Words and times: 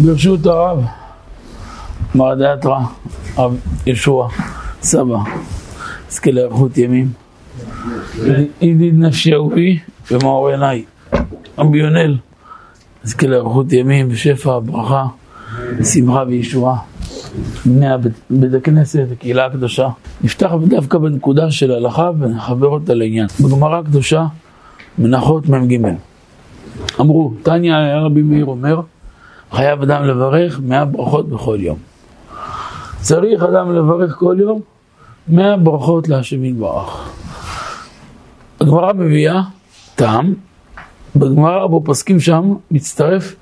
ברשות 0.00 0.46
הרב, 0.46 0.84
מר 2.14 2.34
הרב 3.36 3.56
ישוע, 3.86 4.28
סבא, 4.82 5.18
נזכה 6.08 6.30
לאריכות 6.30 6.78
ימים. 6.78 7.08
ידיד 8.60 8.94
נפשי 8.98 9.34
אהובי 9.34 9.78
ומאור 10.10 10.48
עיניי, 10.48 10.84
רבי 11.58 11.78
יונל, 11.78 12.16
נזכה 13.04 13.26
לאריכות 13.26 13.72
ימים 13.72 14.08
בשפע, 14.08 14.58
ברכה, 14.58 15.06
שמחה 15.84 16.22
וישועה. 16.28 16.76
בני 17.66 17.86
בית 18.30 18.54
הכנסת, 18.54 19.06
הקהילה 19.12 19.46
הקדושה. 19.46 19.88
נפתח 20.24 20.50
דווקא 20.68 20.98
בנקודה 20.98 21.50
של 21.50 21.72
הלכה 21.72 22.10
ונחבר 22.18 22.66
אותה 22.66 22.94
לעניין. 22.94 23.26
בגמרא 23.40 23.78
הקדושה, 23.78 24.26
מנחות 24.98 25.48
מ"ג. 25.48 25.78
אמרו, 27.00 27.32
תניא 27.42 27.74
רבי 27.76 28.22
מאיר 28.22 28.44
אומר, 28.44 28.80
חייב 29.52 29.82
אדם 29.82 30.04
לברך 30.04 30.60
מאה 30.60 30.84
ברכות 30.84 31.28
בכל 31.28 31.56
יום. 31.60 31.78
צריך 33.00 33.42
אדם 33.42 33.74
לברך 33.74 34.16
כל 34.18 34.36
יום 34.38 34.60
מאה 35.28 35.56
ברכות 35.56 36.08
להשם 36.08 36.44
יתברך. 36.44 37.10
הגמרא 38.60 38.92
מביאה 38.92 39.40
טעם, 39.94 40.34
בגמרא 41.16 41.66
בו 41.66 41.82
פוסקים 41.84 42.20
שם 42.20 42.54
מצטרף 42.70 43.34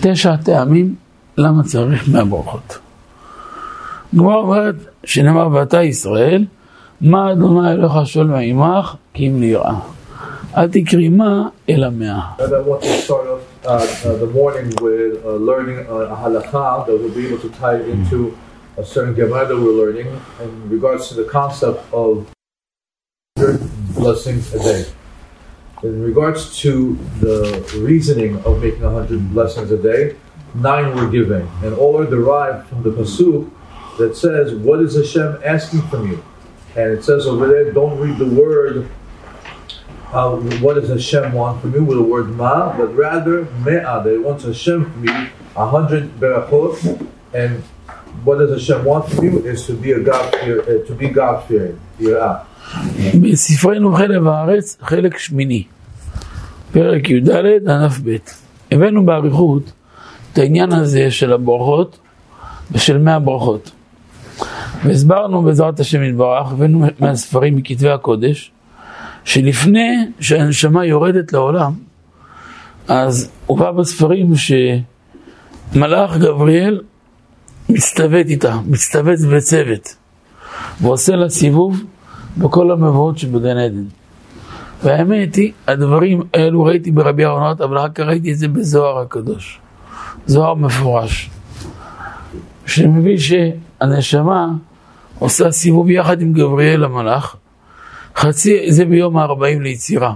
תשע 0.00 0.36
טעמים 0.36 0.94
למה 1.38 1.62
צריך 1.62 2.08
מאה 2.08 2.24
ברכות. 2.24 2.78
הגמרא 4.14 4.36
אומרת 4.36 4.74
שנאמר 5.04 5.48
ואתה 5.52 5.82
ישראל, 5.82 6.44
מה 7.00 7.32
אדוני 7.32 7.72
אלוהיך 7.72 8.06
שואל 8.06 8.26
מעמך 8.26 8.94
כי 9.14 9.28
אם 9.28 9.40
ליראה. 9.40 9.74
אל 10.57 10.67
תקרי 10.71 11.09
מה 11.09 11.49
אלא 11.69 11.89
מאה. 11.89 12.21
And 12.39 12.53
I 12.53 12.61
want 12.61 12.81
to 12.83 12.93
start 13.05 13.27
off 13.27 13.41
uh, 13.65 13.69
uh, 13.69 14.15
the 14.23 14.27
morning 14.27 14.67
with 14.81 15.25
uh, 15.25 15.31
learning 15.49 15.79
uh, 15.87 16.15
a 16.15 16.17
halakha 16.23 16.85
that 16.85 16.95
we'll 16.99 17.15
be 17.21 17.27
able 17.27 17.39
to 17.39 17.49
tie 17.59 17.75
it 17.75 17.89
into 17.89 18.37
a 18.77 18.85
certain 18.85 19.13
Gemara 19.13 19.47
that 19.47 19.57
we're 19.57 19.79
learning 19.83 20.09
in 20.43 20.69
regards 20.69 21.07
to 21.09 21.13
the 21.15 21.25
concept 21.25 21.79
of 21.93 22.27
blessings 23.95 24.53
a 24.53 24.59
day. 24.59 24.85
In 25.83 26.01
regards 26.01 26.57
to 26.59 26.97
the 27.19 27.39
reasoning 27.77 28.37
of 28.45 28.61
making 28.61 28.83
a 28.83 28.89
hundred 28.89 29.21
blessings 29.33 29.71
a 29.71 29.77
day, 29.77 30.15
nine 30.53 30.95
were 30.95 31.09
given, 31.09 31.47
and 31.63 31.73
all 31.75 31.93
are 32.01 32.09
derived 32.17 32.67
from 32.67 32.83
the 32.83 32.91
pasuk 32.91 33.49
that 33.99 34.15
says, 34.15 34.53
"What 34.53 34.79
is 34.85 34.95
Hashem 34.95 35.41
asking 35.43 35.83
from 35.89 36.01
you?" 36.11 36.23
And 36.75 36.91
it 36.91 37.03
says 37.03 37.25
over 37.25 37.47
there, 37.47 37.71
don't 37.71 37.97
read 37.99 38.17
the 38.17 38.31
word 38.43 38.89
uh, 40.12 40.36
what 40.60 40.74
does 40.74 40.88
Hashem 40.88 41.32
want 41.32 41.60
from 41.60 41.74
you 41.74 41.84
with 41.84 41.98
the 41.98 42.02
word 42.02 42.30
ma, 42.30 42.76
but 42.76 42.88
rather 42.96 43.44
me'ah, 43.64 44.02
that 44.02 44.14
it 44.14 44.22
wants 44.22 44.44
Hashem 44.44 44.90
from 44.90 45.04
you, 45.04 45.28
a 45.56 45.66
hundred 45.66 46.04
berachot, 46.20 47.06
and 47.32 47.62
what 48.24 48.38
does 48.38 48.50
Hashem 48.50 48.84
want 48.84 49.08
from 49.10 49.24
you 49.24 49.38
is 49.46 49.66
to 49.66 49.74
be 49.74 49.92
a 49.92 50.00
God 50.00 50.34
fear, 50.36 50.60
uh, 50.62 50.86
to 50.86 50.94
be 50.94 51.08
God 51.08 51.44
fearing, 51.48 51.78
יראה. 52.00 52.34
בספרנו 53.22 53.94
חלב 53.94 54.26
הארץ, 54.26 54.76
חלק 54.82 55.18
שמיני, 55.18 55.64
פרק 56.72 57.10
י"ד, 57.10 57.30
ענף 57.68 58.00
ב'. 58.04 58.16
הבאנו 58.70 59.06
באריכות 59.06 59.72
את 60.32 60.38
העניין 60.38 60.72
הזה 60.72 61.10
של 61.10 61.32
הברכות 61.32 61.98
ושל 62.72 62.98
מאה 62.98 63.18
ברכות. 63.18 63.70
והסברנו 64.84 65.42
בעזרת 65.42 65.80
השם 65.80 66.02
יתברך, 66.02 66.52
הבאנו 66.52 66.86
מהספרים 66.98 67.56
מכתבי 67.56 67.90
הקודש, 67.90 68.52
שלפני 69.24 70.06
שהנשמה 70.20 70.84
יורדת 70.84 71.32
לעולם, 71.32 71.72
אז 72.88 73.30
הובא 73.46 73.70
בספרים 73.70 74.32
שמלאך 75.74 76.16
גבריאל 76.16 76.80
מצטוות 77.68 78.26
איתה, 78.26 78.58
מצטוות 78.66 79.18
בצוות, 79.20 79.94
ועושה 80.80 81.16
לה 81.16 81.28
סיבוב 81.28 81.82
בכל 82.38 82.70
המבואות 82.70 83.18
שבגן 83.18 83.56
עדן. 83.56 83.84
והאמת 84.82 85.34
היא, 85.34 85.52
הדברים 85.66 86.22
האלו 86.34 86.64
ראיתי 86.64 86.90
ברבי 86.90 87.24
אהרונות, 87.24 87.60
אבל 87.60 87.78
רק 87.78 88.00
ראיתי 88.00 88.32
את 88.32 88.38
זה 88.38 88.48
בזוהר 88.48 88.98
הקדוש. 88.98 89.60
זוהר 90.26 90.54
מפורש. 90.54 91.30
שמביא 92.66 93.18
שהנשמה 93.18 94.48
עושה 95.18 95.52
סיבוב 95.52 95.90
יחד 95.90 96.20
עם 96.20 96.32
גבריאל 96.32 96.84
המלאך, 96.84 97.36
חצי, 98.16 98.72
זה 98.72 98.84
ביום 98.84 99.16
הארבעים 99.16 99.62
ליצירה. 99.62 100.14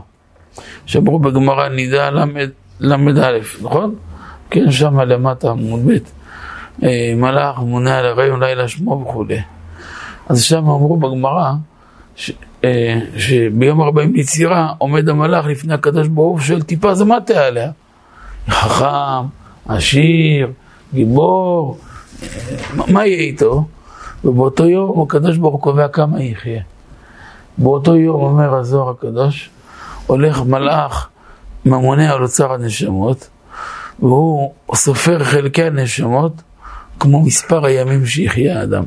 שאמרו 0.86 1.18
בגמרא 1.18 1.68
נידה 1.68 2.10
ל"א, 2.80 3.30
נכון? 3.62 3.94
כן, 4.50 4.70
שם 4.70 5.00
למטה, 5.00 5.50
עמוד 5.50 5.80
ב', 5.86 5.98
אה, 6.84 7.14
מלאך 7.16 7.58
מונה 7.58 7.98
על 7.98 8.06
הרי 8.06 8.40
לילה 8.40 8.68
שמו 8.68 9.04
וכולי. 9.04 9.40
אז 10.28 10.42
שם 10.42 10.56
אמרו 10.56 10.96
בגמרא, 10.96 11.52
ש, 12.16 12.30
אה, 12.64 13.00
שביום 13.16 13.82
ארבעים 13.82 14.14
ליצירה 14.14 14.72
עומד 14.78 15.08
המלאך 15.08 15.46
לפני 15.46 15.74
הקדוש 15.74 16.08
ברוך 16.08 16.32
הוא 16.32 16.40
של 16.40 16.62
טיפה 16.62 16.94
זה 16.94 17.04
מטה 17.04 17.46
עליה. 17.46 17.70
חכם, 18.50 19.26
עשיר, 19.68 20.50
גיבור, 20.94 21.78
אה, 22.22 22.28
מה 22.92 23.06
יהיה 23.06 23.18
איתו? 23.18 23.64
ובאותו 24.24 24.68
יום 24.68 25.02
הקדוש 25.02 25.36
ברוך 25.36 25.54
הוא 25.54 25.62
קובע 25.62 25.88
כמה 25.88 26.22
יחיה. 26.22 26.62
באותו 27.58 27.96
יום 27.96 28.22
אומר 28.22 28.54
הזוהר 28.54 28.90
הקדוש, 28.90 29.50
הולך 30.06 30.42
מלאך 30.42 31.08
ממונה 31.64 32.12
על 32.12 32.22
אוצר 32.22 32.52
הנשמות, 32.52 33.28
והוא 33.98 34.52
סופר 34.74 35.24
חלקי 35.24 35.64
הנשמות 35.64 36.32
כמו 37.00 37.22
מספר 37.22 37.66
הימים 37.66 38.06
שיחיה 38.06 38.60
האדם. 38.60 38.84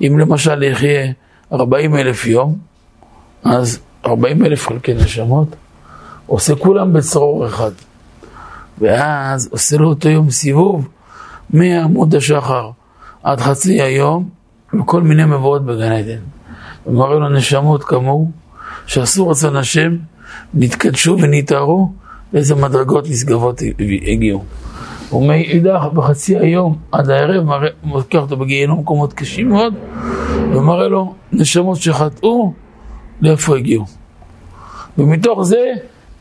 אם 0.00 0.18
למשל 0.18 0.62
יחיה 0.62 1.12
40 1.52 1.96
אלף 1.96 2.26
יום, 2.26 2.58
אז 3.44 3.78
40 4.06 4.44
אלף 4.44 4.68
חלקי 4.68 4.94
נשמות, 4.94 5.56
עושה 6.26 6.56
כולם 6.56 6.92
בצרור 6.92 7.46
אחד. 7.46 7.70
ואז 8.78 9.48
עושה 9.52 9.76
לו 9.76 9.88
אותו 9.88 10.08
יום 10.08 10.30
סיבוב 10.30 10.88
מעמוד 11.50 12.14
השחר 12.14 12.70
עד 13.22 13.40
חצי 13.40 13.82
היום, 13.82 14.28
וכל 14.74 15.02
מיני 15.02 15.24
מבואות 15.24 15.64
בגן 15.64 15.92
עדן. 15.92 16.20
ומראה 16.86 17.14
לו 17.14 17.28
נשמות 17.28 17.84
כמוהו, 17.84 18.30
שעשו 18.86 19.28
רצון 19.28 19.56
השם, 19.56 19.96
נתקדשו 20.54 21.16
ונתארו, 21.22 21.92
לאיזה 22.32 22.54
מדרגות 22.54 23.04
נשגבות 23.08 23.62
הגיעו. 24.06 24.44
ומאידך 25.12 25.84
בחצי 25.94 26.38
היום 26.38 26.78
עד 26.92 27.10
הערב, 27.10 27.46
לוקח 27.84 28.18
אותו 28.18 28.36
בגיהנום 28.36 28.78
מקומות 28.78 29.12
קשים 29.12 29.48
מאוד, 29.48 29.74
ומראה 30.52 30.88
לו 30.88 31.14
נשמות 31.32 31.76
שחטאו, 31.76 32.52
לאיפה 33.20 33.56
הגיעו. 33.56 33.84
ומתוך 34.98 35.42
זה 35.42 35.72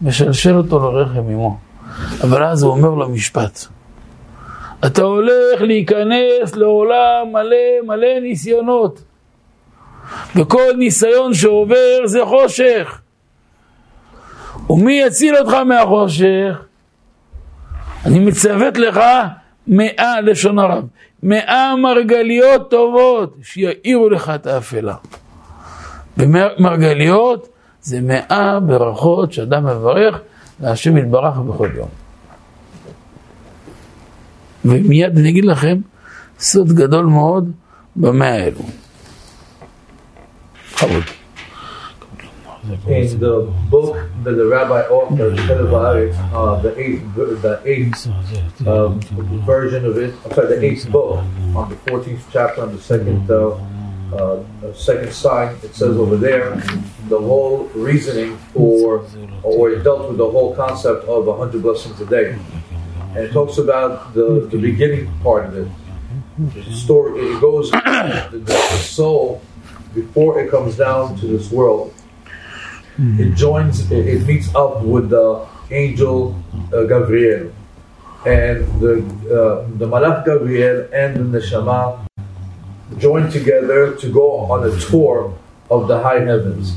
משלשל 0.02 0.58
אותו 0.58 0.80
לרחם 0.80 1.30
עמו. 1.30 1.58
אבל 2.24 2.44
אז 2.44 2.64
הוא 2.64 2.72
אומר 2.72 2.90
לו 2.90 3.09
משפט. 3.09 3.59
אתה 4.86 5.02
הולך 5.02 5.62
להיכנס 5.62 6.56
לעולם 6.56 7.28
מלא 7.31 7.88
מלא 7.88 8.19
ניסיונות. 8.22 9.03
וכל 10.36 10.72
ניסיון 10.78 11.34
שעובר 11.34 12.00
זה 12.06 12.20
חושך. 12.25 13.02
ומי 14.70 15.02
יציל 15.06 15.38
אותך 15.38 15.53
מהחושך? 15.53 16.66
אני 18.06 18.19
מצוות 18.19 18.78
לך 18.78 19.00
מאה 19.68 20.22
לשון 20.22 20.59
הרב, 20.59 20.84
מאה 21.24 21.75
מרגליות 21.75 22.69
טובות 22.69 23.38
שיאירו 23.44 24.09
לך 24.09 24.31
את 24.36 24.48
האפלה. 24.48 24.96
ומרגליות 26.18 27.50
זה 27.81 28.02
מאה 28.02 28.59
ברכות 28.59 29.34
שאדם 29.34 29.66
מברך 29.66 30.19
להשם 30.59 30.98
יתברך 30.98 31.38
בכל 31.38 31.69
יום. 31.75 31.90
ומיד 34.66 35.18
אני 35.18 35.30
אגיד 35.30 35.46
לכם 35.46 35.78
סוד 36.39 36.68
גדול 36.74 37.06
מאוד 37.06 37.51
במאה 37.95 38.34
האלו. 38.34 38.62
covered. 40.80 41.10
In 42.88 43.20
the 43.20 43.54
book 43.70 43.96
that 44.24 44.31
the 44.31 44.46
rabbi 44.46 44.84
authored, 44.84 45.38
uh, 46.34 46.62
the 46.62 46.78
eighth, 46.80 47.16
the 47.16 47.62
eighth 47.66 48.08
um, 48.68 49.02
version 49.44 49.86
of 49.86 49.98
it, 49.98 50.14
I'm 50.24 50.31
sorry, 50.31 50.48
the 50.56 50.64
eighth 50.64 50.90
book, 50.90 51.18
on 51.56 51.70
the 51.70 51.76
14th 51.88 52.22
chapter, 52.31 52.62
on 52.62 52.76
the 52.76 52.81
second 52.81 53.30
uh, 53.30 53.58
uh, 54.16 54.44
second 54.74 55.12
sign, 55.14 55.56
it 55.64 55.76
says 55.76 55.98
over 55.98 56.16
there, 56.16 56.56
the 57.10 57.20
whole 57.20 57.66
reasoning 57.75 58.38
for, 58.54 59.06
or 59.44 59.72
it 59.72 59.84
dealt 59.84 60.08
with 60.08 60.18
the 60.18 60.30
whole 60.30 60.56
concept 60.56 61.06
of 61.06 61.25
100 61.25 61.62
blessings 61.62 62.00
a 62.02 62.06
day. 62.06 62.38
And 63.16 63.18
it 63.18 63.32
talks 63.32 63.58
about 63.58 64.14
the, 64.14 64.48
the 64.52 64.58
beginning 64.58 65.12
part 65.20 65.46
of 65.48 65.58
it. 65.58 65.68
The 66.54 66.74
story, 66.74 67.20
it 67.20 67.42
goes, 67.42 67.70
the, 67.72 68.42
the 68.44 68.58
soul 68.78 69.42
before 69.94 70.39
it 70.39 70.50
comes 70.50 70.77
down 70.77 71.18
to 71.19 71.27
this 71.27 71.51
world, 71.51 71.94
it 72.97 73.33
joins, 73.36 73.89
it, 73.91 74.07
it 74.07 74.25
meets 74.25 74.53
up 74.53 74.81
with 74.81 75.09
the 75.09 75.47
angel 75.71 76.36
uh, 76.74 76.83
Gabriel. 76.83 77.51
and 78.25 78.65
the 78.81 79.00
uh, 79.31 79.68
the 79.77 79.88
Malach 79.88 80.25
Gabriel 80.25 80.88
and 80.91 81.33
the 81.33 81.39
Neshama 81.39 82.06
join 82.97 83.31
together 83.31 83.95
to 83.95 84.12
go 84.12 84.39
on 84.51 84.68
a 84.68 84.77
tour 84.80 85.33
of 85.69 85.88
the 85.88 86.01
high 86.01 86.19
heavens. 86.19 86.75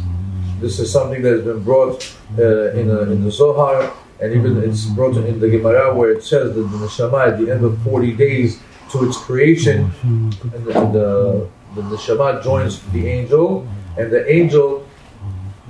This 0.60 0.78
is 0.78 0.92
something 0.92 1.22
that 1.22 1.32
has 1.32 1.42
been 1.42 1.64
brought 1.64 2.06
uh, 2.38 2.70
in, 2.78 2.90
a, 2.90 3.00
in 3.10 3.24
the 3.24 3.30
Zohar, 3.30 3.92
and 4.20 4.32
even 4.32 4.62
it's 4.62 4.86
brought 4.86 5.16
in 5.16 5.40
the 5.40 5.48
Gemara 5.48 5.92
where 5.94 6.12
it 6.12 6.22
says 6.22 6.54
that 6.54 6.62
the 6.62 6.78
Neshama 6.78 7.32
at 7.32 7.40
the 7.40 7.50
end 7.50 7.64
of 7.64 7.76
40 7.82 8.12
days 8.12 8.60
to 8.92 9.04
its 9.08 9.16
creation, 9.16 9.90
and 10.02 10.32
the, 10.64 10.80
and 10.80 10.94
the, 10.94 11.48
the 11.74 11.82
Neshama 11.82 12.42
joins 12.42 12.80
the 12.92 13.06
angel, 13.08 13.66
and 13.96 14.10
the 14.10 14.30
angel 14.30 14.86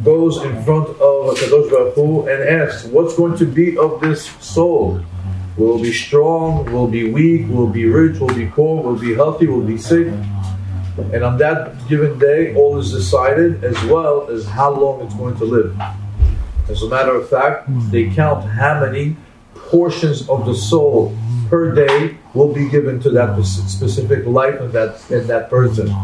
goes 0.02 0.42
in 0.42 0.62
front 0.64 0.88
of 0.88 1.36
Kadosh 1.38 1.70
Baruch 1.70 1.94
Hu 1.94 2.26
and 2.26 2.42
asks, 2.42 2.84
"What's 2.86 3.14
going 3.14 3.36
to 3.38 3.46
be 3.46 3.78
of 3.78 4.00
this 4.00 4.24
soul? 4.40 5.00
Will 5.56 5.78
it 5.78 5.82
be 5.82 5.92
strong? 5.92 6.64
Will 6.72 6.88
it 6.88 6.92
be 6.92 7.12
weak? 7.12 7.46
Will 7.48 7.68
it 7.68 7.72
be 7.72 7.86
rich? 7.86 8.18
Will 8.18 8.30
it 8.30 8.36
be 8.36 8.46
poor? 8.46 8.82
Will 8.82 8.96
it 8.96 9.00
be 9.00 9.14
healthy? 9.14 9.46
Will 9.46 9.62
it 9.62 9.66
be 9.66 9.78
sick?" 9.78 10.08
And 11.12 11.22
on 11.24 11.38
that 11.38 11.88
given 11.88 12.18
day, 12.18 12.54
all 12.54 12.78
is 12.78 12.92
decided, 12.92 13.64
as 13.64 13.82
well 13.84 14.28
as 14.28 14.44
how 14.44 14.70
long 14.72 15.00
it's 15.02 15.14
going 15.14 15.36
to 15.36 15.44
live. 15.44 15.72
As 16.68 16.82
a 16.82 16.88
matter 16.88 17.14
of 17.14 17.28
fact, 17.28 17.68
they 17.90 18.10
count 18.10 18.44
how 18.44 18.80
many 18.80 19.16
portions 19.54 20.28
of 20.28 20.46
the 20.46 20.54
soul 20.54 21.14
per 21.52 21.70
day 21.74 22.16
will 22.32 22.50
be 22.50 22.66
given 22.70 22.98
to 22.98 23.10
that 23.10 23.36
specific 23.44 24.24
life 24.24 24.58
in 24.58 24.72
that 24.72 24.92
in 25.10 25.26
that 25.26 25.50
person. 25.50 25.94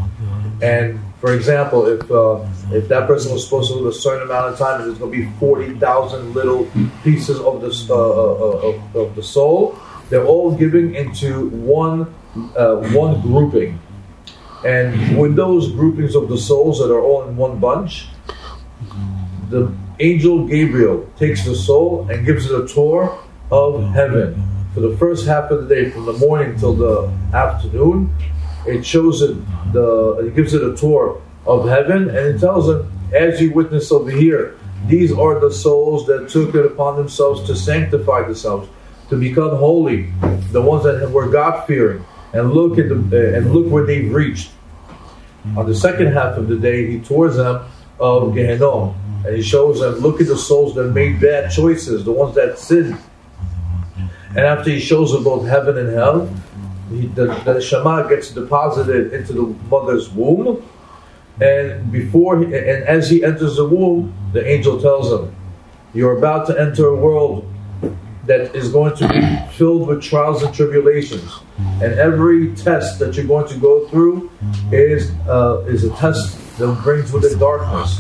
And 0.61 1.01
for 1.23 1.33
example, 1.33 1.87
if 1.87 2.03
uh, 2.11 2.45
if 2.71 2.87
that 2.89 3.07
person 3.07 3.33
was 3.33 3.45
supposed 3.45 3.71
to 3.71 3.77
live 3.79 3.87
a 3.87 3.97
certain 3.97 4.25
amount 4.29 4.53
of 4.53 4.59
time, 4.59 4.83
there's 4.83 4.99
going 4.99 5.11
to 5.11 5.19
be 5.19 5.27
forty 5.41 5.73
thousand 5.79 6.35
little 6.35 6.69
pieces 7.03 7.41
of 7.41 7.63
the 7.63 7.73
uh, 7.89 7.97
uh, 7.97 8.69
of, 8.69 8.97
of, 8.97 9.17
the 9.17 9.23
soul, 9.23 9.79
they're 10.11 10.27
all 10.27 10.55
given 10.55 10.95
into 10.95 11.49
one 11.49 12.15
uh, 12.55 12.77
one 12.93 13.23
grouping. 13.23 13.81
And 14.67 15.17
with 15.17 15.35
those 15.35 15.73
groupings 15.73 16.15
of 16.15 16.29
the 16.29 16.37
souls 16.37 16.79
that 16.81 16.93
are 16.93 17.01
all 17.01 17.27
in 17.27 17.37
one 17.39 17.59
bunch, 17.59 18.09
the 19.49 19.73
angel 19.99 20.47
Gabriel 20.47 21.09
takes 21.17 21.47
the 21.47 21.55
soul 21.55 22.07
and 22.11 22.27
gives 22.27 22.51
it 22.51 22.53
a 22.53 22.67
tour 22.69 23.19
of 23.51 23.83
heaven. 23.95 24.58
For 24.75 24.81
the 24.81 24.97
first 24.97 25.27
half 25.27 25.51
of 25.51 25.67
the 25.67 25.75
day, 25.75 25.91
from 25.91 26.07
the 26.07 26.13
morning 26.15 26.59
till 26.59 26.75
the 26.75 27.13
afternoon, 27.33 28.15
it 28.67 28.85
shows 28.85 29.23
it 29.23 29.37
the 29.73 30.27
it 30.27 30.35
gives 30.35 30.55
it 30.55 30.63
a 30.63 30.77
tour 30.77 31.21
of 31.47 31.69
heaven, 31.69 32.09
and 32.09 32.19
it 32.19 32.39
tells 32.39 32.67
them, 32.67 32.93
as 33.13 33.41
you 33.41 33.53
witness 33.53 33.91
over 33.91 34.11
here, 34.11 34.57
these 34.87 35.13
are 35.13 35.41
the 35.41 35.51
souls 35.51 36.07
that 36.07 36.29
took 36.29 36.55
it 36.55 36.65
upon 36.65 36.97
themselves 36.97 37.47
to 37.47 37.57
sanctify 37.57 38.23
themselves, 38.23 38.69
to 39.09 39.17
become 39.17 39.57
holy, 39.57 40.13
the 40.53 40.61
ones 40.61 40.85
that 40.85 41.11
were 41.11 41.29
God 41.29 41.67
fearing, 41.67 42.05
and 42.33 42.53
look 42.53 42.79
at 42.79 42.89
the 42.89 43.37
and 43.37 43.53
look 43.53 43.71
where 43.73 43.87
they've 43.87 44.13
reached. 44.13 44.51
On 45.57 45.67
the 45.67 45.75
second 45.75 46.13
half 46.13 46.37
of 46.37 46.49
the 46.49 46.57
day, 46.57 46.91
he 46.91 47.01
tours 47.01 47.37
them 47.37 47.65
of 47.99 48.35
Gehenom, 48.35 48.95
and 49.25 49.35
he 49.35 49.43
shows 49.43 49.81
them, 49.81 49.95
look 49.95 50.21
at 50.21 50.27
the 50.27 50.37
souls 50.37 50.75
that 50.75 50.93
made 50.93 51.21
bad 51.21 51.51
choices, 51.51 52.05
the 52.05 52.13
ones 52.13 52.35
that 52.35 52.59
sinned. 52.59 52.99
And 54.39 54.47
after 54.47 54.71
he 54.71 54.79
shows 54.79 55.11
them 55.11 55.25
both 55.25 55.49
heaven 55.49 55.77
and 55.79 55.93
hell, 55.93 56.33
he, 56.93 57.09
the, 57.09 57.25
the 57.25 57.55
Neshama 57.55 58.09
gets 58.09 58.31
deposited 58.31 59.13
into 59.13 59.33
the 59.33 59.43
mother's 59.69 60.11
womb, 60.11 60.63
and 61.41 61.91
before 61.91 62.39
he, 62.39 62.45
and 62.45 62.85
as 62.85 63.11
he 63.11 63.25
enters 63.25 63.57
the 63.57 63.67
womb, 63.67 64.15
the 64.33 64.49
angel 64.49 64.81
tells 64.81 65.11
him, 65.11 65.35
"You're 65.93 66.17
about 66.19 66.47
to 66.47 66.55
enter 66.57 66.87
a 66.87 66.95
world 66.95 67.53
that 68.27 68.55
is 68.55 68.71
going 68.71 68.95
to 68.99 69.09
be 69.09 69.21
filled 69.57 69.89
with 69.89 70.05
trials 70.05 70.45
and 70.45 70.55
tribulations, 70.55 71.29
and 71.83 71.95
every 71.95 72.55
test 72.55 73.01
that 73.01 73.17
you're 73.17 73.27
going 73.27 73.49
to 73.49 73.59
go 73.59 73.89
through 73.89 74.31
is 74.71 75.11
uh, 75.27 75.65
is 75.67 75.83
a 75.83 75.91
test 75.97 76.39
that 76.59 76.73
brings 76.85 77.11
with 77.13 77.25
it 77.25 77.41
darkness. 77.41 77.99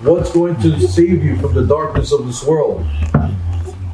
What's 0.00 0.32
going 0.32 0.56
to 0.62 0.80
save 0.88 1.22
you 1.22 1.36
from 1.36 1.52
the 1.52 1.66
darkness 1.66 2.12
of 2.12 2.26
this 2.26 2.42
world?" 2.42 2.86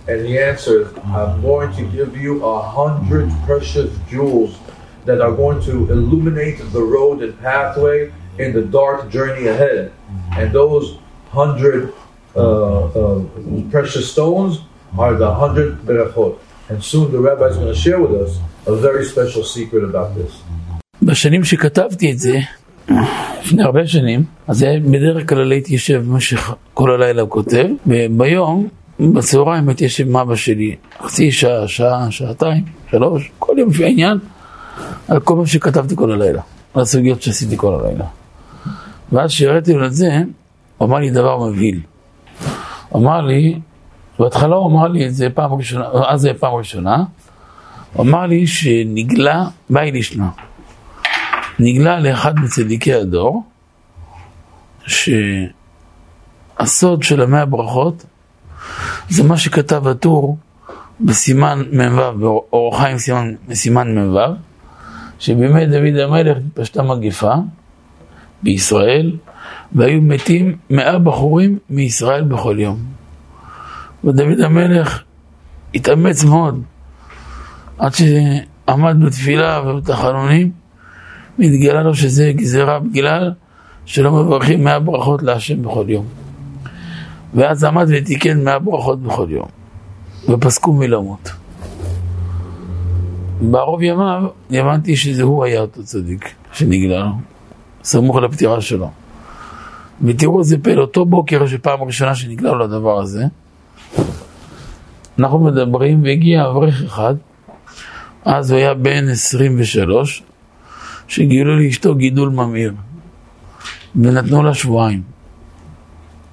And 0.08 0.26
he 0.26 0.40
answered, 0.40 0.86
I'm 1.18 1.42
going 1.42 1.72
to 1.80 1.84
give 1.98 2.16
you 2.16 2.34
a 2.46 2.62
hundred 2.62 3.30
precious 3.46 3.90
jewels 4.10 4.58
that 5.06 5.20
are 5.22 5.36
going 5.44 5.60
to 5.70 5.74
illuminate 5.96 6.58
the 6.76 6.84
road 6.96 7.22
and 7.26 7.32
pathway 7.40 8.12
in 8.44 8.54
the 8.58 8.64
dark 8.80 9.10
journey 9.16 9.48
ahead. 9.48 9.92
And 10.40 10.48
those 10.54 10.86
hundred 11.40 11.94
uh, 12.36 12.40
uh, 12.40 13.24
precious 13.72 14.06
stones 14.14 14.62
are 14.98 15.14
the 15.24 15.32
hundred 15.34 15.70
berachot. 15.88 16.34
And 16.70 16.84
soon 16.84 17.12
the 17.12 17.20
rabbi 17.20 17.46
is 17.52 17.58
going 17.58 17.74
to 17.74 17.80
share 17.86 18.00
with 18.06 18.14
us 18.24 18.32
a 18.66 18.76
very 18.76 19.04
special 19.06 19.44
secret 19.44 19.84
about 19.84 20.16
this. 20.16 20.34
בשנים 21.02 21.44
שכתבתי 21.44 22.12
את 22.12 22.20
זה, 22.20 22.40
לפני 23.40 23.64
הרבה 23.64 23.88
שנים, 23.88 24.24
אז 24.48 24.66
בדרך 24.92 25.30
כלל 25.30 25.52
הייתי 25.52 25.74
יושב 25.74 26.02
במשך 26.06 26.54
כל 26.74 26.92
הלילה 26.92 27.24
וכותב, 27.24 27.66
וביום 27.88 28.68
בצהריים 29.11 29.69
הייתי 29.69 29.85
יושב 29.85 30.09
עם 30.09 30.17
אבא 30.17 30.37
שלי 30.37 30.77
חצי 31.03 31.33
שעה, 31.33 31.69
שעה, 31.69 32.11
שעתיים, 32.11 32.65
שלוש, 32.91 33.31
כל 33.39 33.55
יום 33.59 33.71
לפי 33.71 33.85
העניין, 33.85 34.19
על 35.09 35.21
כל 35.21 35.37
מה 35.37 35.47
שכתבתי 35.47 35.97
כל 35.97 36.13
הלילה, 36.13 36.43
על 36.75 36.83
הסוגיות 36.83 37.23
שעשיתי 37.23 37.57
כל 37.57 37.75
הלילה. 37.75 38.05
ואז 39.13 39.31
כשהראיתי 39.31 39.73
לו 39.73 39.87
את 39.87 39.93
זה, 39.95 40.23
הוא 40.79 40.89
אמר 40.89 40.99
לי 40.99 41.11
דבר 41.11 41.45
מבהיל. 41.47 41.81
הוא 42.89 43.03
אמר 43.03 43.21
לי, 43.21 43.61
בהתחלה 44.19 44.57
הוא 44.57 44.71
אמר 44.71 44.89
לי 44.89 45.07
את 45.07 45.15
זה 45.15 45.31
פעם 45.31 45.53
ראשונה, 45.53 45.85
אז 46.09 46.21
זה 46.21 46.31
פעם 46.39 46.55
ראשונה, 46.55 47.05
הוא 47.93 48.07
אמר 48.07 48.27
לי 48.27 48.47
שנגלה, 48.47 49.45
באי 49.71 49.91
לישנה, 49.91 50.31
נגלה 51.59 52.01
לאחד 52.01 52.39
מצדיקי 52.39 52.95
הדור, 52.95 53.43
שהסוד 56.59 57.03
של 57.03 57.23
המאה 57.23 57.45
ברכות 57.45 58.05
זה 59.09 59.25
מה 59.25 59.37
שכתב 59.37 59.89
הטור 59.89 60.39
בסימן 61.01 61.63
מ"ו, 61.73 62.19
באור 62.19 62.79
חיים 62.79 62.99
סימן, 62.99 63.35
סימן 63.53 63.99
מ"ו, 63.99 64.19
שבימי 65.19 65.67
דוד 65.67 65.97
המלך 65.97 66.37
התפשטה 66.37 66.83
מגיפה 66.83 67.35
בישראל, 68.43 69.17
והיו 69.73 70.03
מתים 70.03 70.57
מאה 70.71 70.99
בחורים 70.99 71.59
מישראל 71.71 72.23
בכל 72.25 72.57
יום. 72.59 72.79
ודוד 74.05 74.41
המלך 74.41 75.03
התאמץ 75.75 76.25
מאוד, 76.25 76.63
עד 77.79 77.93
שעמד 77.95 78.97
בתפילה 79.07 79.61
ובתחנונים, 79.67 80.51
והתגלה 81.39 81.83
לו 81.83 81.95
שזה 81.95 82.33
גזירה 82.37 82.79
בגלל 82.79 83.33
שלא 83.85 84.13
מברכים 84.13 84.65
מאה 84.65 84.79
ברכות 84.79 85.23
להשם 85.23 85.63
בכל 85.63 85.85
יום. 85.89 86.22
ואז 87.35 87.65
עמד 87.65 87.87
ותיקן 87.89 88.45
מאה 88.45 88.59
ברכות 88.59 89.03
בכל 89.03 89.27
יום, 89.31 89.49
ופסקו 90.29 90.73
מלמות. 90.73 91.33
בערוב 93.41 93.83
ימיו 93.83 94.23
הבנתי 94.51 94.97
שזה 94.97 95.23
הוא 95.23 95.45
היה 95.45 95.61
אותו 95.61 95.85
צדיק 95.85 96.35
שנגלה 96.53 97.11
סמוך 97.85 98.17
לפטירה 98.17 98.61
שלו. 98.61 98.91
ותראו 100.03 100.39
איזה 100.39 100.59
פלא, 100.63 100.81
אותו 100.81 101.05
בוקר 101.05 101.47
שפעם 101.47 101.83
ראשונה 101.83 102.15
שנגלה 102.15 102.53
לו 102.53 102.65
הדבר 102.65 103.01
הזה, 103.01 103.25
אנחנו 105.19 105.39
מדברים 105.39 106.03
והגיע 106.03 106.47
אברך 106.47 106.83
אחד, 106.83 107.15
אז 108.25 108.51
הוא 108.51 108.59
היה 108.59 108.75
בן 108.75 109.09
23, 109.09 110.23
שגילו 111.09 111.61
לאשתו 111.61 111.95
גידול 111.95 112.29
ממאיר, 112.29 112.75
ונתנו 113.97 114.43
לה 114.43 114.55
שבועיים. 114.55 115.12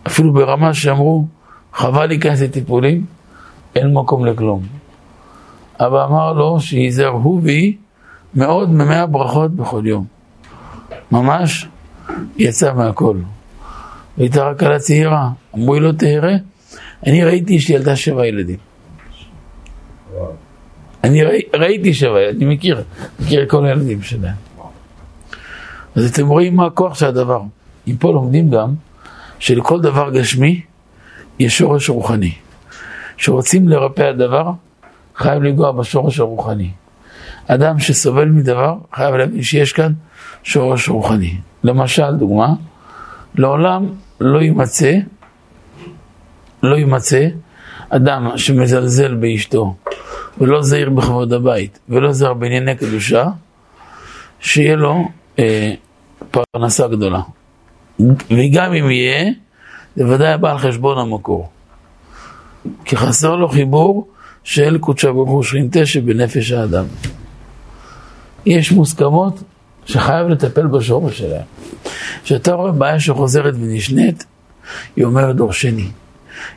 אפילו 0.09 0.33
ברמה 0.33 0.73
שאמרו, 0.73 1.25
חבל 1.73 2.05
להיכנס 2.05 2.41
לטיפולים, 2.41 3.05
אין 3.75 3.93
מקום 3.93 4.25
לכלום. 4.25 4.63
אבא 5.79 6.05
אמר 6.05 6.33
לו 6.33 6.59
שייזהר 6.59 7.07
הוא 7.07 7.41
והיא 7.43 7.73
מאוד 8.35 8.69
ממאה 8.69 9.05
ברכות 9.05 9.51
בכל 9.51 9.81
יום. 9.85 10.05
ממש 11.11 11.67
יצא 12.37 12.73
מהכל. 12.73 13.17
והייתה 14.17 14.43
רק 14.43 14.63
על 14.63 14.73
הצעירה, 14.73 15.29
אמרו 15.55 15.73
לי 15.73 15.79
לא 15.79 15.91
תראה, 15.91 16.35
אני 17.05 17.23
ראיתי 17.23 17.59
שילדה 17.59 17.95
שבע 17.95 18.27
ילדים. 18.27 18.57
אני 21.03 21.23
ראי, 21.23 21.41
ראיתי 21.55 21.93
שבע, 21.93 22.29
אני 22.29 22.45
מכיר, 22.45 22.83
מכיר 23.19 23.45
כל 23.49 23.65
הילדים 23.65 24.01
שלהם. 24.01 24.35
אז 25.95 26.11
אתם 26.11 26.27
רואים 26.27 26.55
מה 26.55 26.65
הכוח 26.65 26.95
של 26.95 27.05
הדבר. 27.05 27.41
אם 27.87 27.95
פה 27.99 28.11
לומדים 28.11 28.49
גם 28.49 28.73
שלכל 29.39 29.81
דבר 29.81 30.09
גשמי 30.09 30.61
יש 31.39 31.57
שורש 31.57 31.89
רוחני. 31.89 32.31
כשרוצים 33.17 33.67
לרפא 33.67 34.01
הדבר, 34.01 34.51
חייב 35.15 35.43
לנגוע 35.43 35.71
בשורש 35.71 36.19
הרוחני. 36.19 36.69
אדם 37.47 37.79
שסובל 37.79 38.25
מדבר, 38.25 38.75
חייב 38.93 39.15
להבין 39.15 39.43
שיש 39.43 39.73
כאן 39.73 39.93
שורש 40.43 40.89
רוחני. 40.89 41.37
למשל, 41.63 42.15
דוגמה, 42.15 42.53
לעולם 43.35 43.85
לא 44.19 44.39
יימצא, 44.39 44.93
לא 46.63 46.75
יימצא 46.75 47.27
אדם 47.89 48.31
שמזלזל 48.37 49.15
באשתו, 49.15 49.75
ולא 50.37 50.61
זהיר 50.61 50.89
בכבוד 50.89 51.33
הבית, 51.33 51.79
ולא 51.89 52.11
זהיר 52.11 52.33
בענייני 52.33 52.75
קדושה, 52.75 53.27
שיהיה 54.39 54.75
לו 54.75 55.07
אה, 55.39 55.73
פרנסה 56.31 56.87
גדולה. 56.87 57.21
וגם 58.31 58.73
אם 58.73 58.89
יהיה, 58.89 59.31
זה 59.95 60.07
ודאי 60.07 60.37
בא 60.37 60.51
על 60.51 60.57
חשבון 60.57 60.97
המקור. 60.97 61.49
כי 62.85 62.97
חסר 62.97 63.35
לו 63.35 63.49
חיבור 63.49 64.07
של 64.43 64.77
קודשא 64.77 65.11
ברוך 65.11 65.29
הוא 65.29 65.43
שכינתה 65.43 65.85
שבנפש 65.85 66.51
האדם. 66.51 66.85
יש 68.45 68.71
מוסכמות 68.71 69.43
שחייב 69.85 70.27
לטפל 70.27 70.67
בשורש 70.67 71.17
שלהם. 71.17 71.45
כשאתה 72.23 72.53
רואה 72.53 72.71
בעיה 72.71 72.99
שחוזרת 72.99 73.53
ונשנית, 73.53 74.25
היא 74.95 75.05
אומרת 75.05 75.35
דור 75.35 75.53
שני. 75.53 75.87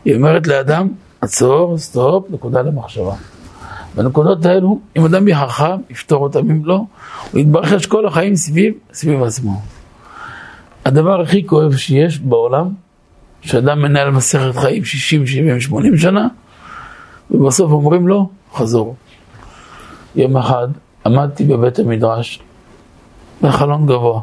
היא 0.05 0.17
אומרת 0.17 0.47
לאדם, 0.47 0.89
עצור, 1.21 1.79
סטופ, 1.79 2.27
נקודה 2.31 2.63
למחשבה. 2.63 3.15
בנקודות 3.95 4.47
האלו, 4.47 4.81
אם 4.97 5.05
אדם 5.05 5.29
יהיה 5.29 5.47
חכם, 5.47 5.81
יפתור 5.91 6.23
אותם, 6.23 6.51
אם 6.51 6.65
לא, 6.65 6.81
הוא 7.33 7.41
יתברכש 7.41 7.87
כל 7.87 8.07
החיים 8.07 8.37
סביב, 8.37 8.75
סביב 8.93 9.23
עצמו. 9.23 9.61
הדבר 10.85 11.21
הכי 11.21 11.47
כואב 11.47 11.77
שיש 11.77 12.19
בעולם, 12.19 12.69
שאדם 13.41 13.83
מנהל 13.83 14.11
מסכת 14.11 14.57
חיים 14.57 14.85
60, 14.85 15.27
70, 15.27 15.61
80 15.61 15.97
שנה, 15.97 16.29
ובסוף 17.31 17.73
אומרים 17.73 18.09
לו, 18.09 18.31
חזור. 18.55 18.97
יום 20.17 20.37
אחד 20.37 20.69
עמדתי 21.07 21.45
בבית 21.45 21.79
המדרש, 21.79 22.43
בחלון 23.43 23.87
גבוה, 23.87 24.21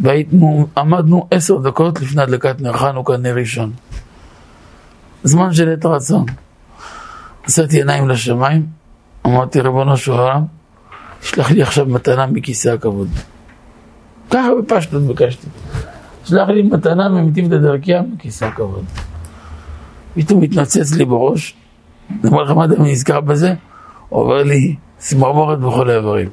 ועמדנו 0.00 1.28
עשר 1.30 1.58
דקות 1.58 2.00
לפני 2.00 2.22
הדלקת 2.22 2.60
נר 2.60 2.72
חנוכה, 2.72 3.16
נר 3.16 3.34
ראשון. 3.34 3.72
זמן 5.24 5.52
של 5.52 5.72
עת 5.72 5.86
רצון. 5.86 6.24
נשאתי 7.48 7.76
עיניים 7.76 8.08
לשמיים, 8.08 8.66
אמרתי, 9.26 9.60
ריבונו 9.60 9.96
של 9.96 10.12
עולם, 10.12 10.44
תשלח 11.20 11.50
לי 11.50 11.62
עכשיו 11.62 11.86
מתנה 11.86 12.26
מכיסא 12.26 12.68
הכבוד. 12.68 13.08
ככה 14.30 14.48
בפשטות 14.58 15.02
ביקשתי. 15.02 15.46
שלח 16.24 16.48
לי 16.48 16.62
מתנה 16.62 17.08
ממטיב 17.08 17.54
דרכיה 17.54 18.02
מכיסא 18.02 18.44
הכבוד. 18.44 18.84
פתאום 20.14 20.42
התנוצץ 20.42 20.94
לי 20.94 21.04
בראש, 21.04 21.54
אני 22.10 22.30
אומר 22.30 22.42
לך 22.42 22.50
מה 22.50 22.64
אתה 22.64 22.82
נזכר 22.82 23.20
בזה? 23.20 23.54
עובר 24.08 24.42
לי 24.42 24.74
צמרמורת 24.98 25.58
בכל 25.58 25.90
האיברים. 25.90 26.28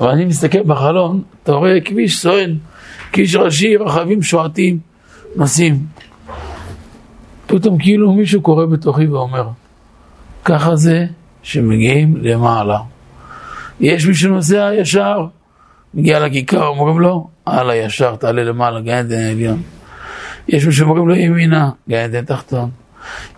ואני 0.00 0.24
מסתכל 0.24 0.62
בחלון, 0.62 1.22
אתה 1.42 1.52
רואה 1.52 1.80
כביש 1.80 2.20
סואן, 2.20 2.54
כביש 3.12 3.34
ראשי, 3.34 3.76
רכבים 3.76 4.22
שועטים, 4.22 4.78
נוסעים. 5.36 5.86
פתאום 7.46 7.78
כאילו 7.78 8.12
מישהו 8.12 8.42
קורא 8.42 8.66
בתוכי 8.66 9.06
ואומר, 9.06 9.48
ככה 10.44 10.76
זה 10.76 11.06
שמגיעים 11.42 12.16
למעלה. 12.16 12.78
יש 13.80 14.06
מי 14.06 14.14
שנוסע 14.14 14.70
ישר, 14.74 15.26
מגיע 15.94 16.26
לכיכר, 16.26 16.66
אומרים 16.66 17.00
לו, 17.00 17.28
הלאה 17.46 17.76
ישר, 17.76 18.16
תעלה 18.16 18.44
למעלה, 18.44 18.80
גן 18.80 18.92
עדן 18.92 19.18
העליון. 19.18 19.62
יש 20.48 20.66
מי 20.66 20.72
שאומרים 20.72 21.08
לו 21.08 21.14
ימינה, 21.14 21.70
גן 21.88 22.04
עדן 22.04 22.24
תחתון. 22.24 22.70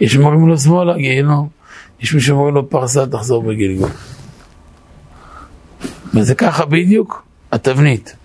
יש 0.00 0.16
מי 0.16 0.22
שאומרים 0.22 0.48
לו 0.48 0.58
שמאלה, 0.58 0.96
גיהנום. 0.96 1.48
יש 2.00 2.14
מי 2.14 2.20
שאומרים 2.20 2.54
לו 2.54 2.70
פרסה, 2.70 3.06
תחזור 3.06 3.42
בגלגול. 3.42 3.90
וזה 6.14 6.34
ככה 6.34 6.64
בדיוק 6.66 7.24
התבנית. 7.52 8.16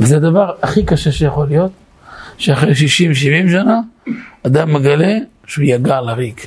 וזה 0.00 0.16
הדבר 0.16 0.52
הכי 0.62 0.84
קשה 0.84 1.12
שיכול 1.12 1.46
להיות, 1.46 1.72
שאחרי 2.38 2.72
60-70 2.72 2.76
שנה, 3.50 3.80
אדם 4.46 4.72
מגלה 4.72 5.14
שהוא 5.46 5.64
יגע 5.64 6.00
לריק. 6.00 6.46